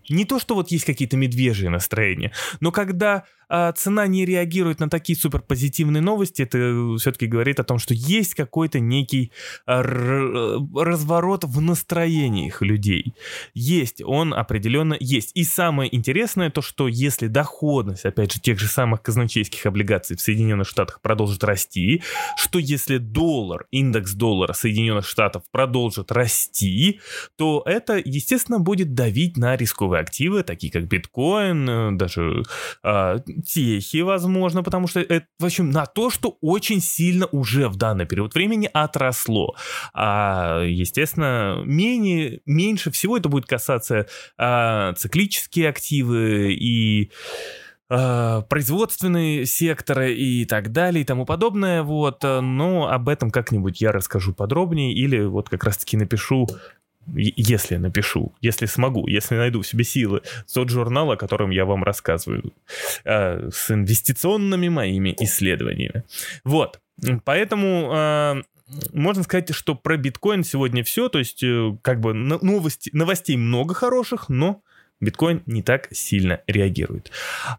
не 0.08 0.24
то, 0.24 0.38
что 0.38 0.54
вот 0.54 0.70
есть 0.70 0.84
какие-то 0.84 1.16
медвежьи 1.16 1.68
настроения, 1.68 2.32
но 2.60 2.72
когда 2.72 3.24
а, 3.48 3.72
цена 3.72 4.06
не 4.06 4.24
реагирует 4.24 4.80
на 4.80 4.90
такие 4.90 5.16
суперпозитивные 5.16 6.00
новости, 6.00 6.42
это 6.42 6.96
все-таки 6.98 7.26
говорит 7.26 7.60
о 7.60 7.64
том, 7.64 7.78
что 7.78 7.94
есть 7.94 8.34
какой-то 8.34 8.80
некий 8.80 9.32
а, 9.66 9.82
разворот 9.82 11.44
в 11.44 11.60
настроениях 11.60 12.62
людей. 12.62 13.14
Есть, 13.54 14.02
он 14.02 14.34
определенно 14.34 14.96
есть. 14.98 15.30
И 15.34 15.44
самое 15.44 15.94
интересное 15.94 16.50
то, 16.50 16.62
что 16.62 16.88
если 16.88 17.28
доходность, 17.28 18.04
опять 18.04 18.32
же, 18.32 18.40
тех 18.40 18.58
же 18.58 18.66
самых 18.66 19.02
казначейских 19.02 19.64
облигаций 19.66 20.16
в 20.16 20.20
Соединенных 20.20 20.66
Штатах 20.66 21.00
продолжит 21.00 21.44
расти, 21.44 22.02
что 22.36 22.58
если 22.58 22.98
доллар, 22.98 23.66
индекс 23.70 24.14
доллара 24.14 24.52
Соединенных 24.52 25.06
Штатов 25.06 25.44
продолжит 25.50 26.10
расти, 26.10 27.00
то 27.36 27.62
это, 27.64 28.00
естественно, 28.04 28.58
будет 28.58 28.94
давить 28.94 29.36
на 29.36 29.56
рисковые 29.56 29.95
новые 29.96 30.02
активы, 30.02 30.42
такие 30.42 30.72
как 30.72 30.84
биткоин, 30.84 31.68
э, 31.68 31.90
даже 31.92 32.42
э, 32.82 33.18
техи, 33.44 34.02
возможно, 34.02 34.62
потому 34.62 34.88
что 34.88 35.00
это, 35.00 35.26
в 35.38 35.44
общем, 35.44 35.70
на 35.70 35.86
то, 35.86 36.10
что 36.10 36.36
очень 36.40 36.80
сильно 36.80 37.26
уже 37.26 37.68
в 37.68 37.76
данный 37.76 38.06
период 38.06 38.34
времени 38.34 38.68
отросло. 38.72 39.54
А, 39.94 40.62
естественно, 40.62 41.62
менее, 41.64 42.40
меньше 42.46 42.90
всего 42.90 43.16
это 43.16 43.28
будет 43.28 43.46
касаться 43.46 44.06
э, 44.38 44.94
циклические 44.96 45.68
активы 45.68 46.52
и 46.52 47.10
производственные 47.88 49.46
секторы 49.46 50.12
и 50.12 50.44
так 50.44 50.72
далее 50.72 51.02
и 51.02 51.04
тому 51.04 51.24
подобное, 51.24 51.84
вот, 51.84 52.24
но 52.24 52.88
об 52.90 53.08
этом 53.08 53.30
как-нибудь 53.30 53.80
я 53.80 53.92
расскажу 53.92 54.34
подробнее 54.34 54.92
или 54.92 55.24
вот 55.24 55.48
как 55.48 55.62
раз-таки 55.62 55.96
напишу 55.96 56.48
если 57.14 57.76
напишу, 57.76 58.34
если 58.40 58.66
смогу, 58.66 59.06
если 59.06 59.36
найду 59.36 59.62
в 59.62 59.66
себе 59.66 59.84
силы, 59.84 60.22
тот 60.52 60.70
журнал, 60.70 61.10
о 61.12 61.16
котором 61.16 61.50
я 61.50 61.64
вам 61.64 61.84
рассказываю, 61.84 62.52
э, 63.04 63.50
с 63.52 63.70
инвестиционными 63.70 64.68
моими 64.68 65.14
исследованиями. 65.20 66.04
Вот, 66.44 66.80
поэтому 67.24 67.92
э, 67.94 68.42
можно 68.92 69.22
сказать, 69.22 69.54
что 69.54 69.74
про 69.74 69.96
биткоин 69.96 70.44
сегодня 70.44 70.82
все, 70.82 71.08
то 71.08 71.18
есть 71.18 71.42
э, 71.42 71.76
как 71.82 72.00
бы 72.00 72.14
новости, 72.14 72.90
новостей 72.92 73.36
много 73.36 73.74
хороших, 73.74 74.28
но 74.28 74.62
биткоин 75.00 75.42
не 75.46 75.62
так 75.62 75.88
сильно 75.92 76.40
реагирует. 76.46 77.10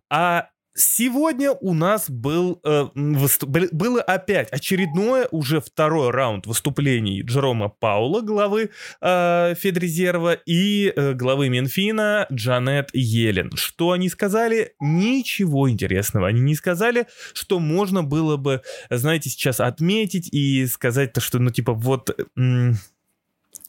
А 0.09 0.49
Сегодня 0.79 1.53
у 1.53 1.73
нас 1.73 2.07
был, 2.07 2.59
э, 2.63 2.85
выступ... 2.93 3.49
было 3.49 3.99
опять 3.99 4.49
очередное, 4.51 5.27
уже 5.31 5.59
второй 5.59 6.11
раунд 6.11 6.45
выступлений 6.45 7.23
Джерома 7.23 7.69
Паула, 7.69 8.21
главы 8.21 8.69
э, 9.01 9.55
Федрезерва, 9.55 10.33
и 10.33 10.93
э, 10.95 11.13
главы 11.13 11.49
Минфина 11.49 12.27
Джанет 12.31 12.91
Йеллен. 12.93 13.51
Что 13.55 13.93
они 13.93 14.07
сказали? 14.07 14.75
Ничего 14.79 15.67
интересного. 15.67 16.27
Они 16.27 16.41
не 16.41 16.53
сказали, 16.53 17.07
что 17.33 17.59
можно 17.59 18.03
было 18.03 18.37
бы, 18.37 18.61
знаете, 18.91 19.31
сейчас 19.31 19.59
отметить 19.59 20.29
и 20.31 20.67
сказать-то, 20.67 21.21
что, 21.21 21.39
ну, 21.39 21.49
типа, 21.49 21.73
вот... 21.73 22.15
М- 22.37 22.77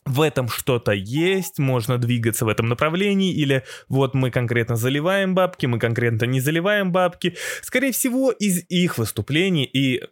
в 0.08 0.20
этом 0.20 0.48
что-то 0.48 0.92
есть, 0.92 1.58
можно 1.58 1.98
двигаться 1.98 2.44
в 2.44 2.48
этом 2.48 2.68
направлении, 2.68 3.32
или 3.32 3.64
вот 3.88 4.14
мы 4.14 4.30
конкретно 4.30 4.76
заливаем 4.76 5.34
бабки, 5.34 5.66
мы 5.66 5.78
конкретно 5.78 6.24
не 6.24 6.40
заливаем 6.40 6.92
бабки. 6.92 7.36
Скорее 7.62 7.92
всего, 7.92 8.30
из 8.30 8.64
их 8.68 8.98
выступлений 8.98 9.64
и... 9.64 10.02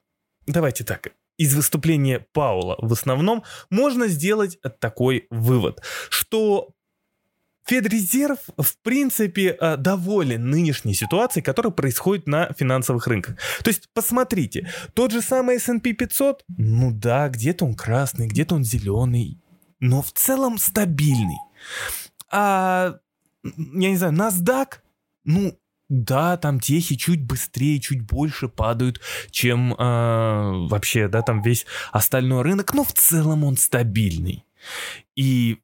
Давайте 0.46 0.84
так, 0.84 1.12
из 1.38 1.54
выступления 1.54 2.24
Паула 2.32 2.76
в 2.78 2.92
основном 2.92 3.42
можно 3.68 4.06
сделать 4.06 4.58
такой 4.78 5.26
вывод, 5.30 5.82
что 6.08 6.70
Федрезерв, 7.66 8.38
в 8.56 8.76
принципе, 8.82 9.56
э, 9.60 9.76
доволен 9.76 10.48
нынешней 10.48 10.94
ситуацией, 10.94 11.42
которая 11.42 11.72
происходит 11.72 12.28
на 12.28 12.52
финансовых 12.52 13.08
рынках. 13.08 13.36
То 13.64 13.70
есть, 13.70 13.88
посмотрите, 13.92 14.70
тот 14.94 15.10
же 15.10 15.20
самый 15.20 15.56
S&P 15.56 15.92
500, 15.92 16.44
ну 16.58 16.92
да, 16.92 17.28
где-то 17.28 17.64
он 17.64 17.74
красный, 17.74 18.28
где-то 18.28 18.54
он 18.54 18.62
зеленый, 18.62 19.40
но 19.80 20.02
в 20.02 20.12
целом 20.12 20.58
стабильный. 20.58 21.38
А, 22.30 22.98
я 23.42 23.90
не 23.90 23.96
знаю, 23.96 24.14
NASDAQ, 24.14 24.66
ну, 25.24 25.58
да, 25.88 26.36
там 26.36 26.58
техи 26.58 26.96
чуть 26.96 27.24
быстрее, 27.24 27.78
чуть 27.80 28.02
больше 28.02 28.48
падают, 28.48 29.00
чем 29.30 29.72
э, 29.72 29.76
вообще, 30.68 31.08
да, 31.08 31.22
там 31.22 31.42
весь 31.42 31.64
остальной 31.92 32.42
рынок, 32.42 32.74
но 32.74 32.82
в 32.82 32.92
целом 32.92 33.44
он 33.44 33.56
стабильный. 33.56 34.44
И 35.14 35.58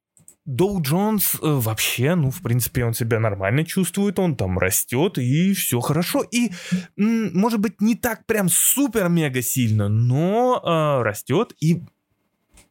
Доу 0.45 0.81
Джонс 0.81 1.35
э, 1.35 1.39
вообще, 1.43 2.15
ну, 2.15 2.31
в 2.31 2.41
принципе, 2.43 2.85
он 2.85 2.95
себя 2.95 3.21
нормально 3.21 3.65
чувствует, 3.65 4.19
он 4.19 4.37
там 4.37 4.59
растет, 4.59 5.19
и 5.19 5.55
все 5.55 5.81
хорошо. 5.81 6.25
И, 6.31 6.53
может 6.97 7.61
быть, 7.61 7.81
не 7.81 7.95
так 7.95 8.27
прям 8.27 8.49
супер-мега 8.49 9.43
сильно, 9.43 9.89
но 9.89 10.61
э, 10.63 11.03
растет, 11.03 11.55
и 11.61 11.83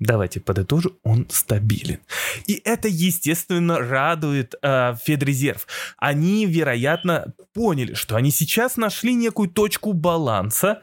давайте 0.01 0.39
подытожу, 0.39 0.97
он 1.03 1.27
стабилен. 1.29 1.99
И 2.47 2.59
это, 2.65 2.87
естественно, 2.87 3.79
радует 3.79 4.55
э, 4.61 4.95
Федрезерв. 5.01 5.67
Они, 5.97 6.45
вероятно, 6.45 7.33
поняли, 7.53 7.93
что 7.93 8.15
они 8.15 8.31
сейчас 8.31 8.75
нашли 8.77 9.13
некую 9.13 9.49
точку 9.49 9.93
баланса, 9.93 10.81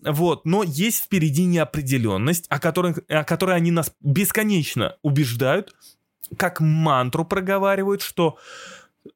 вот, 0.00 0.44
но 0.44 0.62
есть 0.62 1.04
впереди 1.04 1.44
неопределенность, 1.44 2.46
о 2.48 2.58
которой, 2.58 2.94
о 3.08 3.24
которой 3.24 3.56
они 3.56 3.70
нас 3.70 3.92
бесконечно 4.00 4.96
убеждают, 5.02 5.74
как 6.36 6.60
мантру 6.60 7.24
проговаривают, 7.24 8.02
что 8.02 8.38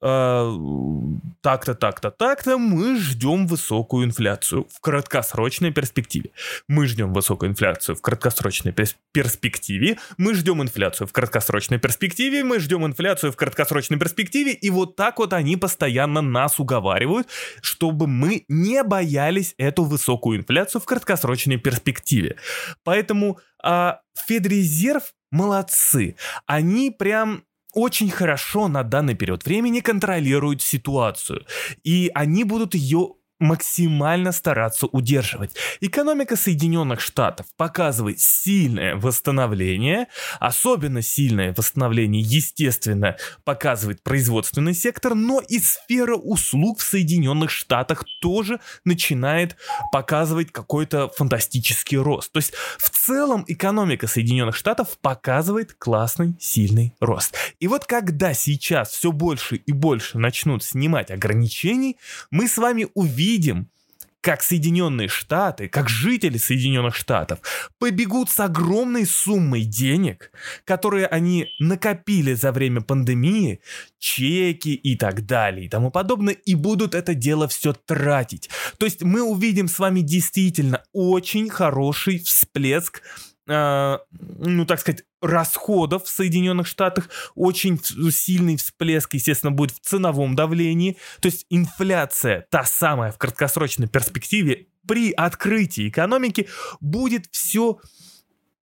так-то, 0.01 1.75
так-то, 1.75 2.11
так-то, 2.11 2.59
мы 2.59 2.97
ждем 2.99 3.47
высокую 3.47 4.07
инфляцию 4.07 4.67
в 4.73 4.81
краткосрочной 4.81 5.71
перспективе. 5.71 6.31
Мы 6.69 6.87
ждем 6.87 7.13
высокую 7.13 7.51
инфляцию 7.51 7.97
в 7.97 8.01
краткосрочной 8.01 8.73
перспективе, 9.13 9.99
мы 10.17 10.35
ждем 10.35 10.63
инфляцию 10.63 11.07
в 11.07 11.13
краткосрочной 11.13 11.79
перспективе, 11.79 12.43
мы 12.43 12.59
ждем 12.59 12.87
инфляцию 12.87 13.33
в 13.33 13.37
краткосрочной 13.37 13.99
перспективе, 13.99 14.53
и 14.53 14.71
вот 14.71 14.97
так 14.97 15.19
вот 15.19 15.33
они 15.33 15.57
постоянно 15.57 16.21
нас 16.21 16.59
уговаривают, 16.59 17.29
чтобы 17.61 18.07
мы 18.07 18.45
не 18.49 18.83
боялись 18.83 19.55
эту 19.59 19.85
высокую 19.85 20.39
инфляцию 20.39 20.81
в 20.81 20.87
краткосрочной 20.87 21.59
перспективе. 21.59 22.37
Поэтому 22.85 23.39
а, 23.63 24.01
Федрезерв 24.27 25.15
молодцы. 25.31 26.17
Они 26.47 26.91
прям 26.91 27.45
очень 27.73 28.11
хорошо 28.11 28.69
на 28.69 28.83
данный 28.83 29.15
период 29.15 29.45
времени 29.45 29.81
контролируют 29.81 30.63
ситуацию. 30.63 31.47
И 31.85 32.11
они 32.15 32.45
будут 32.45 32.75
ее 32.75 33.15
максимально 33.43 34.33
стараться 34.33 34.87
удерживать. 34.87 35.55
Экономика 35.81 36.37
Соединенных 36.37 37.01
Штатов 37.01 37.47
показывает 37.57 38.21
сильное 38.21 38.95
восстановление, 38.95 40.07
особенно 40.39 41.03
сильное 41.03 41.53
восстановление, 41.57 42.23
естественно, 42.23 43.17
показывает 43.45 44.03
производственный 44.03 44.75
сектор, 44.75 45.15
но 45.15 45.41
и 45.41 45.59
сфера 45.59 46.15
услуг 46.15 46.79
в 46.79 46.85
Соединенных 46.85 47.51
Штатах 47.51 48.05
тоже 48.21 48.61
начинает 48.85 49.57
показывать 49.91 50.53
какой-то 50.53 51.09
фантастический 51.09 51.99
рост. 51.99 52.31
То 52.33 52.39
есть 52.39 52.53
в 52.79 52.91
целом 52.91 53.45
экономика 53.49 54.07
Соединенных 54.07 54.55
Штатов 54.55 54.99
показывает 55.01 55.75
классный, 55.75 56.35
сильный 56.39 56.95
рост. 57.01 57.35
И 57.59 57.67
вот 57.67 57.87
когда 57.87 58.35
сейчас 58.35 58.91
все 58.91 59.11
больше 59.11 59.57
и 59.57 59.73
больше 59.73 60.19
начнут 60.19 60.63
снимать 60.63 61.11
ограничений, 61.11 61.97
мы 62.31 62.47
с 62.47 62.57
вами 62.57 62.87
увидим, 62.95 63.32
видим, 63.33 63.69
как 64.21 64.43
Соединенные 64.43 65.09
Штаты, 65.09 65.69
как 65.69 65.89
жители 65.89 66.39
Соединенных 66.39 66.95
Штатов 66.95 67.41
побегут 67.81 68.31
с 68.31 68.39
огромной 68.39 69.05
суммой 69.05 69.65
денег, 69.65 70.31
которые 70.65 71.07
они 71.07 71.49
накопили 71.59 72.35
за 72.35 72.53
время 72.53 72.83
пандемии, 72.83 73.61
чеки 73.99 74.75
и 74.75 74.97
так 74.97 75.27
далее 75.27 75.67
и 75.67 75.69
тому 75.69 75.91
подобное, 75.91 76.35
и 76.35 76.55
будут 76.55 76.95
это 76.95 77.15
дело 77.15 77.49
все 77.49 77.73
тратить. 77.73 78.49
То 78.79 78.87
есть 78.87 79.03
мы 79.03 79.23
увидим 79.23 79.67
с 79.67 79.81
вами 79.81 80.01
действительно 80.01 80.85
очень 80.93 81.51
хороший 81.51 82.19
всплеск 82.19 83.03
э, 83.49 83.99
ну, 84.21 84.67
так 84.67 84.79
сказать, 84.79 85.05
расходов 85.23 86.05
в 86.05 86.09
Соединенных 86.09 86.67
Штатах, 86.67 87.09
очень 87.35 87.81
сильный 88.11 88.57
всплеск, 88.57 89.15
естественно, 89.15 89.53
будет 89.53 89.73
в 89.73 89.81
ценовом 89.81 90.35
давлении. 90.35 90.97
То 91.21 91.27
есть 91.27 91.47
инфляция, 91.49 92.47
та 92.51 92.65
самая 92.65 93.13
в 93.13 93.19
краткосрочной 93.19 93.89
перспективе, 93.89 94.67
при 94.87 95.13
открытии 95.13 95.89
экономики 95.89 96.49
будет 96.81 97.27
все 97.31 97.79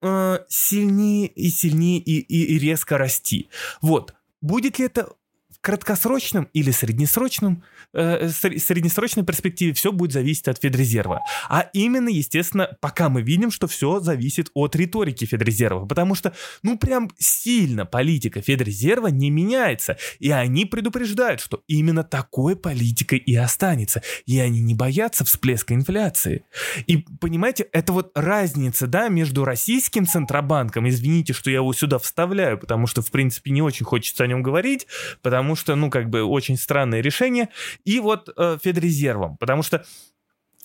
э, 0.02 0.38
сильнее 0.48 1.28
и 1.28 1.48
сильнее 1.48 1.98
и, 1.98 2.18
и, 2.18 2.54
и 2.54 2.58
резко 2.58 2.98
расти. 2.98 3.48
Вот. 3.80 4.14
Будет 4.42 4.78
ли 4.78 4.86
это 4.86 5.12
краткосрочном 5.60 6.48
или 6.52 6.70
среднесрочном, 6.70 7.62
э, 7.92 8.28
среднесрочной 8.28 9.24
перспективе 9.24 9.72
все 9.74 9.92
будет 9.92 10.12
зависеть 10.12 10.48
от 10.48 10.60
Федрезерва. 10.60 11.22
А 11.48 11.68
именно, 11.72 12.08
естественно, 12.08 12.76
пока 12.80 13.08
мы 13.08 13.22
видим, 13.22 13.50
что 13.50 13.66
все 13.66 14.00
зависит 14.00 14.50
от 14.54 14.74
риторики 14.76 15.24
Федрезерва, 15.24 15.86
потому 15.86 16.14
что, 16.14 16.32
ну, 16.62 16.78
прям 16.78 17.10
сильно 17.18 17.84
политика 17.84 18.40
Федрезерва 18.40 19.08
не 19.08 19.30
меняется, 19.30 19.98
и 20.18 20.30
они 20.30 20.64
предупреждают, 20.64 21.40
что 21.40 21.62
именно 21.66 22.04
такой 22.04 22.56
политикой 22.56 23.18
и 23.18 23.36
останется, 23.36 24.02
и 24.26 24.38
они 24.38 24.60
не 24.60 24.74
боятся 24.74 25.24
всплеска 25.24 25.74
инфляции. 25.74 26.44
И, 26.86 26.98
понимаете, 27.20 27.66
это 27.72 27.92
вот 27.92 28.12
разница, 28.14 28.86
да, 28.86 29.08
между 29.08 29.44
российским 29.44 30.06
Центробанком, 30.06 30.88
извините, 30.88 31.32
что 31.32 31.50
я 31.50 31.56
его 31.56 31.72
сюда 31.72 31.98
вставляю, 31.98 32.58
потому 32.58 32.86
что, 32.86 33.02
в 33.02 33.10
принципе, 33.10 33.50
не 33.50 33.62
очень 33.62 33.84
хочется 33.84 34.24
о 34.24 34.26
нем 34.26 34.42
говорить, 34.42 34.86
потому 35.22 35.49
потому 35.50 35.56
что, 35.56 35.74
ну, 35.76 35.90
как 35.90 36.10
бы 36.10 36.22
очень 36.22 36.56
странное 36.56 37.00
решение. 37.00 37.48
И 37.84 38.00
вот 38.00 38.28
э, 38.36 38.58
Федрезервом, 38.62 39.36
потому 39.36 39.62
что 39.62 39.84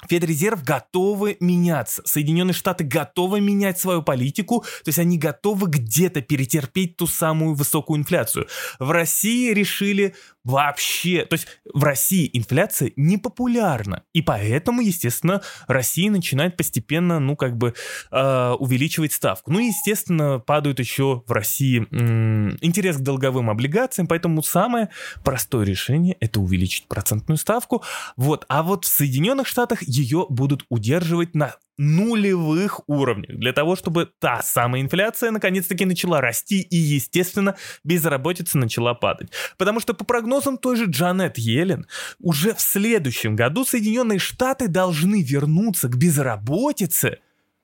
Федрезерв 0.10 0.64
готовы 0.64 1.38
меняться. 1.40 2.02
Соединенные 2.06 2.54
Штаты 2.54 2.84
готовы 2.84 3.42
менять 3.42 3.80
свою 3.80 4.02
политику, 4.04 4.62
то 4.62 4.90
есть 4.90 5.00
они 5.00 5.18
готовы 5.18 5.68
где-то 5.68 6.22
перетерпеть 6.22 6.98
ту 6.98 7.08
самую 7.08 7.56
высокую 7.56 8.00
инфляцию. 8.00 8.48
В 8.80 8.92
России 8.92 9.54
решили 9.54 10.16
вообще, 10.44 11.26
то 11.26 11.34
есть 11.34 11.48
в 11.74 11.84
России 11.84 12.30
инфляция 12.32 12.92
не 12.96 13.18
популярна, 13.18 14.04
и 14.14 14.22
поэтому, 14.22 14.82
естественно, 14.82 15.42
Россия 15.68 16.12
начинает 16.12 16.56
постепенно, 16.56 17.20
ну, 17.20 17.36
как 17.36 17.58
бы 17.58 17.74
э, 18.12 18.52
увеличивать 18.60 19.12
ставку. 19.12 19.52
Ну, 19.52 19.60
естественно, 19.60 20.40
падают 20.40 20.80
еще 20.80 21.24
в 21.26 21.32
России 21.32 21.88
м- 21.92 22.58
интерес 22.62 22.98
к 22.98 23.02
долговым 23.02 23.50
облигациям, 23.50 24.08
поэтому 24.08 24.44
самое 24.44 24.90
простое 25.24 25.66
решение 25.66 26.16
это 26.20 26.40
увеличить 26.40 26.88
процентную 26.88 27.38
ставку. 27.38 27.84
Вот, 28.16 28.46
а 28.48 28.62
вот 28.62 28.86
в 28.86 28.88
Соединенных 28.88 29.48
Штатах 29.48 29.82
ее 29.98 30.26
будут 30.30 30.66
удерживать 30.70 31.36
на 31.36 31.56
нулевых 31.78 32.82
уровнях, 32.88 33.38
для 33.38 33.52
того, 33.52 33.76
чтобы 33.76 34.10
та 34.20 34.42
самая 34.42 34.82
инфляция 34.82 35.32
наконец-таки 35.32 35.86
начала 35.86 36.22
расти 36.22 36.62
и, 36.62 36.76
естественно, 36.76 37.56
безработица 37.84 38.58
начала 38.58 38.94
падать. 38.94 39.32
Потому 39.58 39.80
что 39.80 39.94
по 39.94 40.06
прогнозам 40.06 40.58
той 40.58 40.78
же 40.78 40.86
Джанет 40.86 41.38
Йеллен, 41.38 41.88
уже 42.20 42.54
в 42.54 42.62
следующем 42.62 43.36
году 43.36 43.66
Соединенные 43.66 44.20
Штаты 44.20 44.68
должны 44.68 45.22
вернуться 45.22 45.90
к 45.90 45.98
безработице 45.98 47.20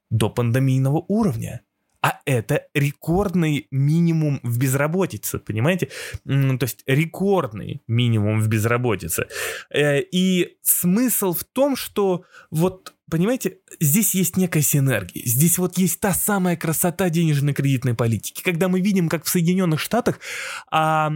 до 0.10 0.30
пандемийного 0.30 1.06
уровня. 1.08 1.62
А 2.02 2.20
это 2.26 2.66
рекордный 2.74 3.68
минимум 3.70 4.40
в 4.42 4.58
безработице, 4.58 5.38
понимаете? 5.38 5.90
То 6.26 6.58
есть 6.62 6.84
рекордный 6.88 7.84
минимум 7.88 8.42
в 8.42 8.48
безработице. 8.48 9.28
Э, 9.70 10.02
и 10.02 10.58
смысл 10.64 11.34
в 11.34 11.44
том, 11.44 11.76
что 11.76 12.26
вот 12.50 12.96
понимаете, 13.10 13.58
здесь 13.80 14.16
есть 14.16 14.38
некая 14.38 14.62
синергия. 14.62 15.24
Здесь 15.26 15.58
вот 15.58 15.78
есть 15.78 16.00
та 16.00 16.14
самая 16.14 16.56
красота 16.56 17.10
денежно-кредитной 17.10 17.94
политики. 17.94 18.42
Когда 18.42 18.70
мы 18.70 18.80
видим, 18.80 19.10
как 19.10 19.26
в 19.26 19.30
Соединенных 19.30 19.82
Штатах 19.82 20.20
а, 20.72 21.12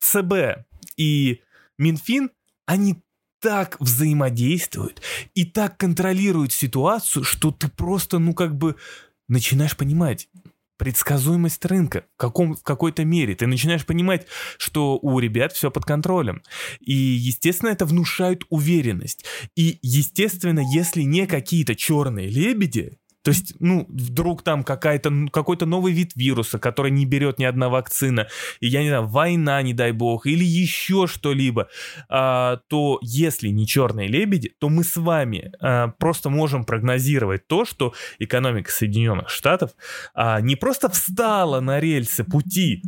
ЦБ 0.00 0.66
и 0.96 1.40
Минфин, 1.78 2.30
они 2.66 3.02
так 3.40 3.80
взаимодействуют 3.80 5.00
и 5.34 5.44
так 5.44 5.78
контролируют 5.78 6.52
ситуацию, 6.52 7.24
что 7.24 7.52
ты 7.52 7.68
просто, 7.68 8.18
ну 8.18 8.34
как 8.34 8.56
бы 8.56 8.76
начинаешь 9.30 9.76
понимать, 9.76 10.28
предсказуемость 10.80 11.62
рынка 11.66 12.06
в, 12.14 12.16
каком, 12.16 12.56
в 12.56 12.62
какой-то 12.62 13.04
мере. 13.04 13.34
Ты 13.34 13.46
начинаешь 13.46 13.84
понимать, 13.84 14.26
что 14.56 14.98
у 15.02 15.18
ребят 15.18 15.52
все 15.52 15.70
под 15.70 15.84
контролем. 15.84 16.42
И, 16.80 16.94
естественно, 16.94 17.68
это 17.68 17.84
внушает 17.84 18.44
уверенность. 18.48 19.26
И, 19.54 19.78
естественно, 19.82 20.60
если 20.72 21.02
не 21.02 21.26
какие-то 21.26 21.76
черные 21.76 22.28
лебеди, 22.28 22.96
то 23.22 23.30
есть, 23.30 23.54
ну, 23.60 23.86
вдруг 23.88 24.42
там 24.42 24.64
какая-то, 24.64 25.12
какой-то 25.30 25.66
новый 25.66 25.92
вид 25.92 26.12
вируса, 26.14 26.58
который 26.58 26.90
не 26.90 27.04
берет 27.04 27.38
ни 27.38 27.44
одна 27.44 27.68
вакцина, 27.68 28.28
и, 28.60 28.66
я 28.66 28.82
не 28.82 28.88
знаю, 28.88 29.06
война, 29.06 29.60
не 29.62 29.74
дай 29.74 29.92
бог, 29.92 30.26
или 30.26 30.44
еще 30.44 31.06
что-либо, 31.06 31.68
а, 32.08 32.60
то 32.68 32.98
если 33.02 33.48
не 33.48 33.66
черные 33.66 34.08
лебеди, 34.08 34.54
то 34.58 34.70
мы 34.70 34.84
с 34.84 34.96
вами 34.96 35.52
а, 35.60 35.88
просто 35.98 36.30
можем 36.30 36.64
прогнозировать 36.64 37.46
то, 37.46 37.66
что 37.66 37.92
экономика 38.18 38.70
Соединенных 38.70 39.28
Штатов 39.28 39.72
а, 40.14 40.40
не 40.40 40.56
просто 40.56 40.88
встала 40.88 41.60
на 41.60 41.78
рельсы 41.78 42.24
пути, 42.24 42.82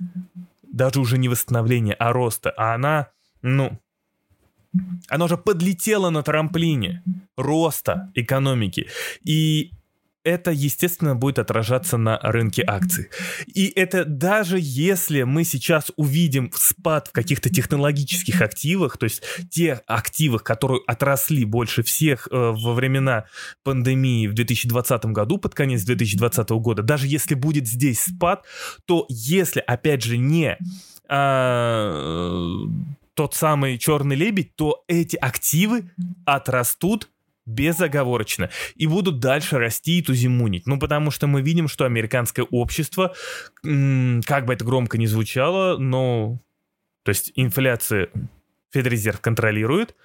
даже 0.62 1.00
уже 1.00 1.18
не 1.18 1.28
восстановления, 1.28 1.92
а 1.92 2.12
роста, 2.12 2.50
а 2.56 2.74
она, 2.74 3.08
ну, 3.42 3.78
она 5.08 5.26
уже 5.26 5.36
подлетела 5.36 6.08
на 6.08 6.22
трамплине 6.22 7.02
роста 7.36 8.10
экономики. 8.14 8.88
И 9.22 9.72
это, 10.24 10.50
естественно, 10.50 11.14
будет 11.14 11.38
отражаться 11.38 11.96
на 11.96 12.18
рынке 12.18 12.62
акций. 12.66 13.08
И 13.46 13.66
это 13.74 14.04
даже 14.04 14.58
если 14.60 15.22
мы 15.22 15.44
сейчас 15.44 15.90
увидим 15.96 16.50
спад 16.54 17.08
в 17.08 17.12
каких-то 17.12 17.50
технологических 17.50 18.40
активах, 18.40 18.98
то 18.98 19.04
есть 19.04 19.22
те 19.50 19.82
активы, 19.86 20.38
которые 20.38 20.80
отросли 20.86 21.44
больше 21.44 21.82
всех 21.82 22.28
э, 22.30 22.36
во 22.36 22.74
времена 22.74 23.24
пандемии 23.64 24.26
в 24.26 24.34
2020 24.34 25.06
году, 25.06 25.38
под 25.38 25.54
конец 25.54 25.82
2020 25.82 26.50
года, 26.50 26.82
даже 26.82 27.06
если 27.06 27.34
будет 27.34 27.66
здесь 27.66 28.02
спад, 28.02 28.44
то 28.86 29.06
если, 29.08 29.60
опять 29.60 30.02
же, 30.02 30.16
не 30.16 30.56
а, 31.08 32.66
тот 33.14 33.34
самый 33.34 33.78
черный 33.78 34.16
лебедь, 34.16 34.56
то 34.56 34.84
эти 34.88 35.16
активы 35.16 35.90
отрастут 36.24 37.10
безоговорочно, 37.46 38.50
и 38.76 38.86
будут 38.86 39.18
дальше 39.18 39.58
расти 39.58 39.98
и 39.98 40.02
тузимунить. 40.02 40.66
Ну, 40.66 40.78
потому 40.78 41.10
что 41.10 41.26
мы 41.26 41.42
видим, 41.42 41.68
что 41.68 41.84
американское 41.84 42.46
общество, 42.50 43.14
как 43.62 44.46
бы 44.46 44.52
это 44.52 44.64
громко 44.64 44.98
не 44.98 45.06
звучало, 45.06 45.76
но 45.76 46.38
То 47.04 47.10
есть 47.10 47.32
инфляция 47.34 48.08
Федрезерв 48.70 49.20
контролирует, 49.20 49.96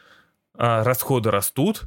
а 0.54 0.84
расходы 0.84 1.32
растут, 1.32 1.84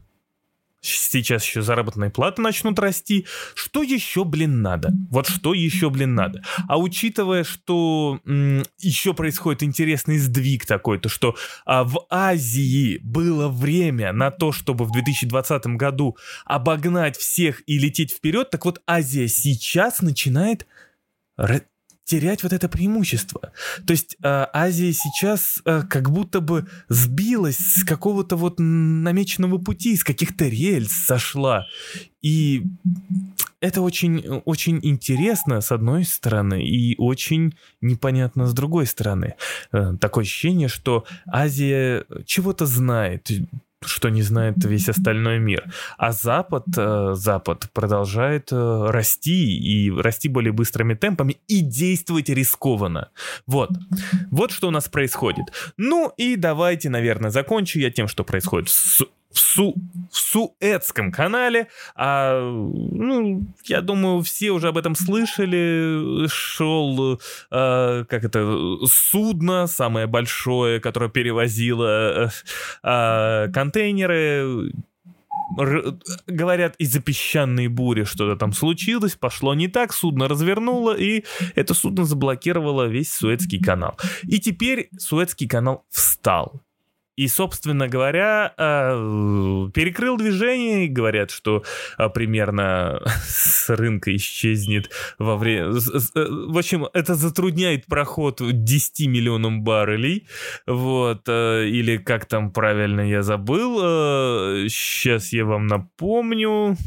сейчас 0.81 1.45
еще 1.45 1.63
заработные 1.63 2.11
платы 2.11 2.43
начнут 2.43 2.79
расти. 2.79 3.27
Что 3.55 3.83
еще, 3.83 4.25
блин, 4.25 4.63
надо? 4.63 4.93
Вот 5.11 5.29
что 5.29 5.55
еще, 5.55 5.91
блин, 5.91 6.15
надо? 6.15 6.43
А 6.69 6.79
учитывая, 6.79 7.45
что 7.45 8.21
м, 8.25 8.63
еще 8.79 9.15
происходит 9.15 9.63
интересный 9.63 10.19
сдвиг 10.19 10.67
такой, 10.67 10.99
то 10.99 11.09
что 11.09 11.37
а, 11.65 11.85
в 11.85 12.07
Азии 12.11 12.99
было 13.03 13.49
время 13.49 14.13
на 14.13 14.31
то, 14.31 14.53
чтобы 14.53 14.85
в 14.85 14.93
2020 14.93 15.67
году 15.77 16.17
обогнать 16.45 17.17
всех 17.17 17.63
и 17.67 17.79
лететь 17.79 18.13
вперед, 18.13 18.51
так 18.51 18.65
вот 18.65 18.81
Азия 18.87 19.29
сейчас 19.29 20.01
начинает 20.01 20.67
терять 22.11 22.43
вот 22.43 22.53
это 22.53 22.69
преимущество. 22.69 23.53
То 23.87 23.93
есть 23.93 24.17
э, 24.21 24.47
Азия 24.53 24.93
сейчас 24.93 25.63
э, 25.65 25.83
как 25.89 26.11
будто 26.11 26.41
бы 26.41 26.67
сбилась 26.89 27.59
с 27.59 27.85
какого-то 27.85 28.35
вот 28.35 28.59
намеченного 28.59 29.59
пути, 29.59 29.97
с 29.97 30.03
каких-то 30.03 30.49
рельс 30.49 30.91
сошла. 30.91 31.67
И 32.21 32.65
это 33.61 33.81
очень, 33.81 34.43
очень 34.45 34.81
интересно 34.83 35.61
с 35.61 35.71
одной 35.71 36.05
стороны 36.05 36.65
и 36.65 36.97
очень 36.99 37.55
непонятно 37.81 38.47
с 38.47 38.55
другой 38.55 38.87
стороны. 38.87 39.35
Э, 39.71 39.95
такое 40.01 40.25
ощущение, 40.25 40.67
что 40.67 41.05
Азия 41.27 42.05
чего-то 42.27 42.67
знает, 42.67 43.31
что 43.85 44.11
не 44.11 44.23
знает 44.23 44.63
весь 44.65 44.89
остальной 44.89 45.39
мир. 45.39 45.65
А 45.97 46.13
Запад, 46.13 46.65
э, 46.77 47.13
Запад 47.15 47.71
продолжает 47.73 48.53
э, 48.53 48.91
расти 48.91 49.57
и 49.57 49.91
расти 49.91 50.29
более 50.29 50.53
быстрыми 50.53 50.95
темпами 50.95 51.39
и 51.49 51.61
действовать 51.61 52.29
рискованно. 52.29 53.11
Вот. 53.47 53.71
Вот 54.31 54.53
что 54.53 54.69
у 54.69 54.71
нас 54.71 54.89
происходит. 54.89 55.47
Ну 55.77 56.13
и 56.17 56.37
давайте, 56.37 56.91
наверное, 56.91 57.31
закончу 57.31 57.79
я 57.79 57.91
тем, 57.91 58.07
что 58.09 58.25
происходит 58.25 58.69
с 58.69 59.03
в, 59.33 59.39
Су 59.39 59.75
в 60.11 60.17
Суэцком 60.17 61.13
канале. 61.13 61.69
А, 61.95 62.41
ну, 62.41 63.45
я 63.65 63.81
думаю, 63.81 64.23
все 64.23 64.51
уже 64.51 64.69
об 64.69 64.79
этом 64.79 64.95
слышали. 64.95 66.27
Шел, 66.29 67.21
а, 67.51 68.05
как 68.05 68.25
это, 68.25 68.77
судно 68.87 69.67
самое 69.67 70.07
большое, 70.07 70.81
которое 70.81 71.11
перевозило 71.11 72.33
а, 72.83 73.49
контейнеры 73.49 74.73
говорят, 76.27 76.77
из-за 76.79 77.01
песчаной 77.01 77.69
бури 77.69 78.05
что-то 78.05 78.37
там 78.37 78.53
случилось, 78.53 79.17
пошло 79.17 79.55
не 79.55 79.69
так, 79.69 79.93
судно 79.93 80.29
развернуло, 80.29 80.97
и 80.97 81.25
это 81.55 81.75
судно 81.75 82.05
заблокировало 82.05 82.87
весь 82.87 83.13
Суэцкий 83.13 83.61
канал. 83.61 83.97
И 84.23 84.39
теперь 84.39 84.91
Суэцкий 84.97 85.49
канал 85.49 85.85
встал. 85.91 86.61
И, 87.21 87.29
собственно 87.29 87.87
говоря, 87.87 88.55
э, 88.57 89.71
перекрыл 89.75 90.17
движение, 90.17 90.89
говорят, 90.89 91.31
что 91.31 91.63
э, 91.99 92.09
примерно 92.09 93.03
с 93.27 93.69
рынка 93.69 94.17
исчезнет 94.17 94.91
во 95.19 95.37
время... 95.37 95.67
Э, 95.67 96.27
в 96.49 96.57
общем, 96.57 96.87
это 96.95 97.17
затрудняет 97.17 97.85
проход 97.85 98.41
10 98.41 99.07
миллионам 99.07 99.63
баррелей, 99.63 100.29
вот, 100.67 101.29
или 101.29 101.99
как 101.99 102.25
там 102.25 102.53
правильно 102.53 103.03
я 103.03 103.21
забыл, 103.21 103.77
сейчас 104.71 105.35
я 105.35 105.45
вам 105.45 105.67
напомню... 105.67 106.79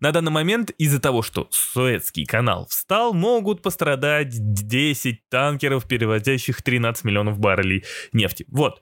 На 0.00 0.12
данный 0.12 0.30
момент 0.30 0.70
из-за 0.70 1.00
того, 1.00 1.22
что 1.22 1.48
Суэцкий 1.50 2.24
канал 2.24 2.66
встал, 2.68 3.14
могут 3.14 3.62
пострадать 3.62 4.28
10 4.30 5.28
танкеров, 5.28 5.86
перевозящих 5.86 6.62
13 6.62 7.04
миллионов 7.04 7.38
баррелей 7.38 7.84
нефти. 8.12 8.44
Вот, 8.48 8.80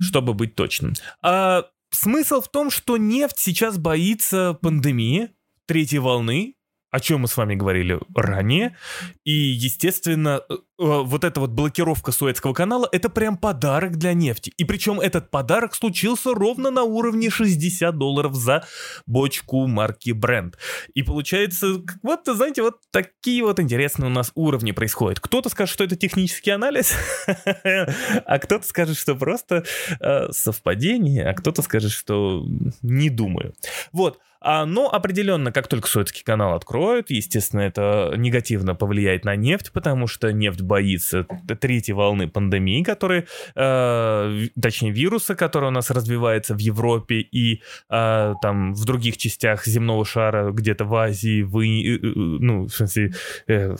чтобы 0.00 0.34
быть 0.34 0.54
точным. 0.54 0.94
А 1.22 1.64
смысл 1.90 2.40
в 2.40 2.50
том, 2.50 2.70
что 2.70 2.96
нефть 2.96 3.38
сейчас 3.38 3.78
боится 3.78 4.54
пандемии, 4.60 5.30
третьей 5.66 6.00
волны, 6.00 6.54
о 6.94 7.00
чем 7.00 7.22
мы 7.22 7.28
с 7.28 7.36
вами 7.36 7.56
говорили 7.56 7.98
ранее. 8.14 8.76
И, 9.24 9.32
естественно, 9.32 10.42
э, 10.48 10.54
э, 10.54 10.58
вот 10.78 11.24
эта 11.24 11.40
вот 11.40 11.50
блокировка 11.50 12.12
Суэцкого 12.12 12.52
канала— 12.52 12.88
это 12.92 13.10
прям 13.10 13.36
подарок 13.36 13.96
для 13.96 14.12
нефти. 14.12 14.52
И 14.58 14.64
причем 14.64 15.00
этот 15.00 15.28
подарок 15.28 15.74
случился 15.74 16.32
ровно 16.34 16.70
на 16.70 16.84
уровне 16.84 17.30
60 17.30 17.98
долларов 17.98 18.36
за 18.36 18.64
бочку 19.06 19.66
марки 19.66 20.10
Brent. 20.10 20.54
И 20.94 21.02
получается, 21.02 21.82
вот, 22.04 22.20
знаете, 22.26 22.62
вот 22.62 22.76
такие 22.92 23.42
вот 23.42 23.58
интересные 23.58 24.06
у 24.06 24.12
нас 24.14 24.30
уровни 24.36 24.70
происходят. 24.70 25.18
Кто-то 25.18 25.48
скажет, 25.48 25.74
что 25.74 25.82
это 25.82 25.96
технический 25.96 26.52
анализ, 26.52 26.94
а 27.26 28.38
кто-то 28.38 28.64
скажет, 28.64 28.96
что 28.96 29.16
просто 29.16 29.64
э, 29.98 30.30
совпадение, 30.30 31.28
а 31.28 31.34
кто-то 31.34 31.62
скажет, 31.62 31.90
что 31.90 32.46
не 32.82 33.10
думаю. 33.10 33.56
Вот. 33.90 34.20
А, 34.44 34.66
но 34.66 34.92
определенно, 34.92 35.52
как 35.52 35.68
только 35.68 35.88
Суэцкий 35.88 36.22
канал 36.22 36.54
откроют, 36.54 37.08
естественно, 37.08 37.62
это 37.62 38.12
негативно 38.14 38.74
повлияет 38.74 39.24
на 39.24 39.36
нефть, 39.36 39.72
потому 39.72 40.06
что 40.06 40.30
нефть 40.34 40.60
боится 40.60 41.26
третьей 41.60 41.94
волны 41.94 42.28
пандемии, 42.28 42.82
которые, 42.82 43.26
э, 43.54 44.48
точнее, 44.60 44.90
вируса, 44.90 45.34
который 45.34 45.68
у 45.68 45.72
нас 45.72 45.90
развивается 45.90 46.54
в 46.54 46.58
Европе 46.58 47.20
и 47.20 47.62
э, 47.88 48.34
там 48.42 48.74
в 48.74 48.84
других 48.84 49.16
частях 49.16 49.64
земного 49.64 50.04
шара, 50.04 50.52
где-то 50.52 50.84
в 50.84 50.94
Азии, 50.94 51.40
в, 51.40 51.60
э, 51.60 51.96
э, 51.96 51.98
ну, 52.02 52.66
в 52.66 52.70
смысле, 52.70 53.14
э, 53.48 53.76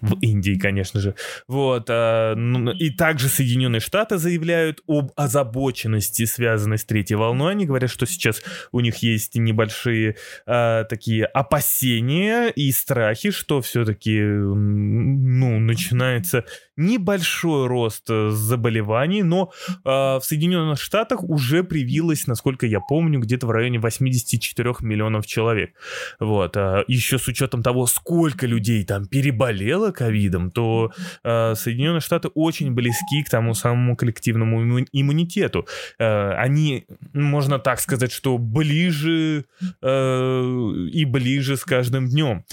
в 0.00 0.18
Индии, 0.20 0.58
конечно 0.58 1.00
же. 1.00 1.14
Вот. 1.48 1.86
А, 1.88 2.34
ну, 2.34 2.72
и 2.72 2.90
также 2.90 3.28
Соединенные 3.28 3.80
Штаты 3.80 4.18
заявляют 4.18 4.80
об 4.86 5.12
озабоченности, 5.16 6.24
связанной 6.24 6.78
с 6.78 6.84
третьей 6.84 7.16
волной. 7.16 7.52
Они 7.52 7.66
говорят, 7.66 7.90
что 7.90 8.06
сейчас 8.06 8.42
у 8.72 8.80
них 8.80 8.96
есть 8.98 9.34
небольшие 9.36 10.16
а, 10.46 10.84
такие 10.84 11.24
опасения 11.24 12.48
и 12.48 12.72
страхи, 12.72 13.30
что 13.30 13.60
все-таки 13.60 14.20
ну, 14.20 15.58
начинается 15.60 16.44
небольшой 16.76 17.66
рост 17.66 18.06
заболеваний, 18.08 19.22
но 19.22 19.52
э, 19.68 19.80
в 19.84 20.22
Соединенных 20.22 20.80
Штатах 20.80 21.22
уже 21.22 21.62
привилось, 21.62 22.26
насколько 22.26 22.66
я 22.66 22.80
помню, 22.80 23.20
где-то 23.20 23.46
в 23.46 23.50
районе 23.50 23.78
84 23.78 24.74
миллионов 24.80 25.26
человек. 25.26 25.74
Вот. 26.18 26.56
А 26.56 26.84
еще 26.88 27.18
с 27.18 27.28
учетом 27.28 27.62
того, 27.62 27.86
сколько 27.86 28.46
людей 28.46 28.84
там 28.84 29.06
переболело 29.06 29.89
ковидом, 29.92 30.50
то 30.50 30.92
э, 31.24 31.54
Соединенные 31.54 32.00
Штаты 32.00 32.28
очень 32.34 32.72
близки 32.72 33.22
к 33.22 33.30
тому 33.30 33.54
самому 33.54 33.96
коллективному 33.96 34.80
иммунитету. 34.92 35.66
Э, 35.98 36.32
они, 36.32 36.86
можно 37.12 37.58
так 37.58 37.80
сказать, 37.80 38.12
что 38.12 38.38
ближе 38.38 39.44
э, 39.82 40.72
и 40.92 41.04
ближе 41.04 41.56
с 41.56 41.64
каждым 41.64 42.08
днем. 42.08 42.44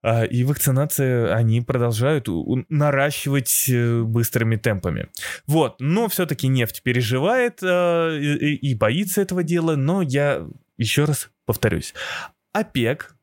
А, 0.00 0.24
и 0.24 0.44
вакцинация 0.44 1.34
они 1.34 1.60
продолжают 1.60 2.28
наращивать 2.68 3.68
э, 3.68 4.02
быстрыми 4.02 4.56
темпами. 4.56 5.08
Вот, 5.46 5.80
но 5.80 6.08
все-таки 6.08 6.46
нефть 6.46 6.82
переживает 6.82 7.58
а, 7.62 8.16
и 8.16 8.74
боится 8.74 9.20
этого 9.20 9.42
дела, 9.42 9.74
но 9.76 10.02
я 10.02 10.46
еще 10.76 11.04
раз 11.04 11.30
повторюсь. 11.46 11.94
ОПЕК 12.52 13.16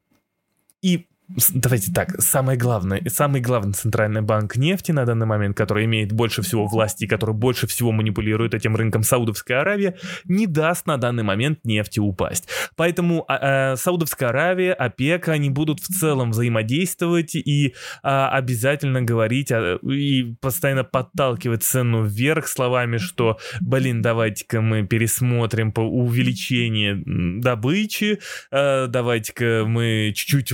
и 0.81 1.07
Давайте 1.27 1.91
так, 1.91 2.21
самое 2.21 2.55
главное, 2.57 3.01
самый 3.07 3.41
главный 3.41 3.73
центральный 3.73 4.21
банк 4.21 4.57
нефти 4.57 4.91
на 4.91 5.05
данный 5.05 5.25
момент, 5.25 5.57
который 5.57 5.85
имеет 5.85 6.11
больше 6.11 6.43
всего 6.43 6.67
власти 6.67 7.05
и 7.05 7.07
который 7.07 7.33
больше 7.33 7.65
всего 7.65 7.91
манипулирует 7.91 8.53
этим 8.53 8.75
рынком 8.75 9.01
Саудовская 9.01 9.61
Аравия, 9.61 9.95
не 10.25 10.45
даст 10.45 10.85
на 10.85 10.97
данный 10.97 11.23
момент 11.23 11.59
нефти 11.63 11.99
упасть. 11.99 12.47
Поэтому 12.75 13.25
а, 13.27 13.71
а, 13.71 13.75
Саудовская 13.75 14.29
Аравия, 14.29 14.73
ОПЕК, 14.73 15.29
они 15.29 15.49
будут 15.49 15.79
в 15.79 15.87
целом 15.87 16.29
взаимодействовать 16.29 17.33
и 17.33 17.73
а, 18.03 18.29
обязательно 18.29 19.01
говорить 19.01 19.51
а, 19.51 19.77
и 19.77 20.35
постоянно 20.41 20.83
подталкивать 20.83 21.63
цену 21.63 22.03
вверх 22.03 22.47
словами, 22.47 22.97
что, 22.97 23.39
блин, 23.61 24.03
давайте-ка 24.03 24.61
мы 24.61 24.85
пересмотрим 24.85 25.71
по 25.71 25.81
увеличению 25.81 27.41
добычи, 27.41 28.19
а, 28.51 28.85
давайте-ка 28.85 29.63
мы 29.65 30.13
чуть-чуть 30.15 30.51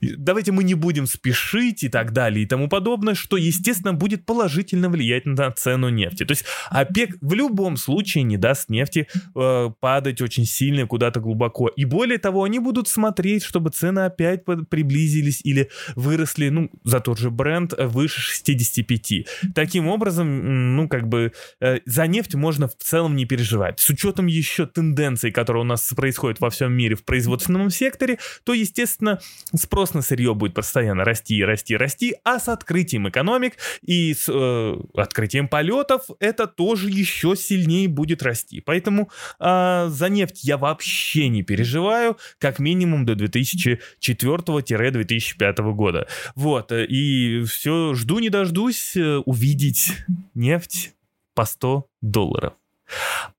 давайте 0.00 0.52
мы 0.52 0.64
не 0.64 0.74
будем 0.74 1.06
спешить 1.06 1.84
и 1.84 1.88
так 1.88 2.12
далее 2.12 2.44
и 2.44 2.46
тому 2.46 2.68
подобное, 2.68 3.14
что, 3.14 3.36
естественно, 3.36 3.92
будет 3.92 4.24
положительно 4.24 4.88
влиять 4.88 5.26
на 5.26 5.50
цену 5.50 5.88
нефти. 5.88 6.24
То 6.24 6.32
есть 6.32 6.44
ОПЕК 6.70 7.16
в 7.20 7.34
любом 7.34 7.76
случае 7.76 8.24
не 8.24 8.36
даст 8.36 8.70
нефти 8.70 9.08
э, 9.34 9.70
падать 9.80 10.20
очень 10.20 10.46
сильно 10.46 10.86
куда-то 10.86 11.20
глубоко. 11.20 11.68
И 11.68 11.84
более 11.84 12.18
того, 12.18 12.44
они 12.44 12.58
будут 12.58 12.88
смотреть, 12.88 13.42
чтобы 13.42 13.70
цены 13.70 14.00
опять 14.00 14.44
приблизились 14.44 15.40
или 15.44 15.68
выросли, 15.94 16.48
ну, 16.48 16.70
за 16.84 17.00
тот 17.00 17.18
же 17.18 17.30
бренд 17.30 17.74
выше 17.78 18.20
65. 18.20 19.26
Таким 19.54 19.88
образом, 19.88 20.76
ну, 20.76 20.88
как 20.88 21.08
бы 21.08 21.32
э, 21.60 21.78
за 21.84 22.06
нефть 22.06 22.34
можно 22.34 22.68
в 22.68 22.76
целом 22.76 23.16
не 23.16 23.26
переживать. 23.26 23.80
С 23.80 23.90
учетом 23.90 24.26
еще 24.26 24.66
тенденций, 24.66 25.30
которые 25.30 25.62
у 25.62 25.66
нас 25.66 25.92
происходят 25.94 26.40
во 26.40 26.50
всем 26.50 26.72
мире 26.72 26.96
в 26.96 27.04
производственном 27.04 27.70
секторе, 27.70 28.18
то, 28.44 28.54
естественно, 28.54 29.20
спрос 29.54 29.94
на 29.94 30.02
сырье 30.02 30.34
будет 30.34 30.54
постоянно 30.54 31.04
расти, 31.04 31.44
расти, 31.44 31.76
расти, 31.76 32.16
а 32.24 32.40
с 32.40 32.48
открытием 32.48 33.08
экономик 33.08 33.54
и 33.82 34.14
с 34.14 34.28
э, 34.28 34.76
открытием 34.94 35.46
полетов 35.48 36.06
это 36.18 36.46
тоже 36.46 36.90
еще 36.90 37.34
сильнее 37.36 37.88
будет 37.88 38.22
расти. 38.22 38.60
Поэтому 38.60 39.10
э, 39.38 39.88
за 39.88 40.08
нефть 40.08 40.44
я 40.44 40.56
вообще 40.58 41.28
не 41.28 41.42
переживаю, 41.42 42.16
как 42.38 42.58
минимум 42.58 43.06
до 43.06 43.12
2004-2005 43.14 45.72
года. 45.72 46.08
Вот, 46.34 46.72
и 46.72 47.44
все, 47.44 47.94
жду 47.94 48.18
не 48.18 48.30
дождусь 48.30 48.96
э, 48.96 49.18
увидеть 49.18 49.92
нефть 50.34 50.94
по 51.34 51.44
100 51.44 51.86
долларов. 52.00 52.54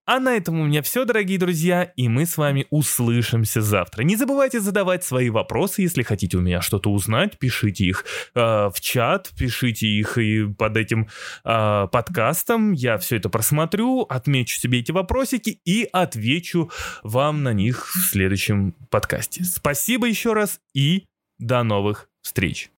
А 0.06 0.20
на 0.20 0.36
этом 0.36 0.60
у 0.60 0.66
меня 0.66 0.82
все, 0.82 1.06
дорогие 1.06 1.38
друзья, 1.38 1.84
и 1.84 2.08
мы 2.08 2.26
с 2.26 2.38
вами 2.38 2.66
услышимся 2.70 3.62
завтра. 3.62 4.04
Не 4.04 4.16
забывайте 4.16 4.60
задавать 4.60 5.04
свои 5.04 5.30
вопросы, 5.30 5.82
если 5.82 6.04
хотите 6.04 6.38
у 6.38 6.42
меня 6.42 6.62
что-то 6.62 6.92
узнать, 6.92 7.38
пишите 7.38 7.86
их 7.86 8.06
э, 8.34 8.40
в 8.40 8.76
чат, 8.80 9.30
пишите 9.38 9.88
их 9.88 10.18
и 10.18 10.46
под 10.46 10.78
этим 10.78 11.10
э, 11.44 11.88
подкастом. 11.92 12.72
Я 12.72 12.98
все 12.98 13.18
это 13.18 13.30
просмотрю, 13.30 14.02
отмечу 14.02 14.58
себе 14.58 14.80
эти 14.80 14.92
вопросики 14.92 15.60
и 15.66 15.88
отвечу 15.92 16.72
вам 17.04 17.44
на 17.44 17.54
них 17.54 17.88
в 17.88 18.00
следующем 18.06 18.74
подкасте. 18.90 19.44
Спасибо 19.44 20.08
еще 20.08 20.34
раз 20.34 20.60
и 20.74 21.06
до 21.40 21.64
новых 21.64 22.10
встреч. 22.22 22.72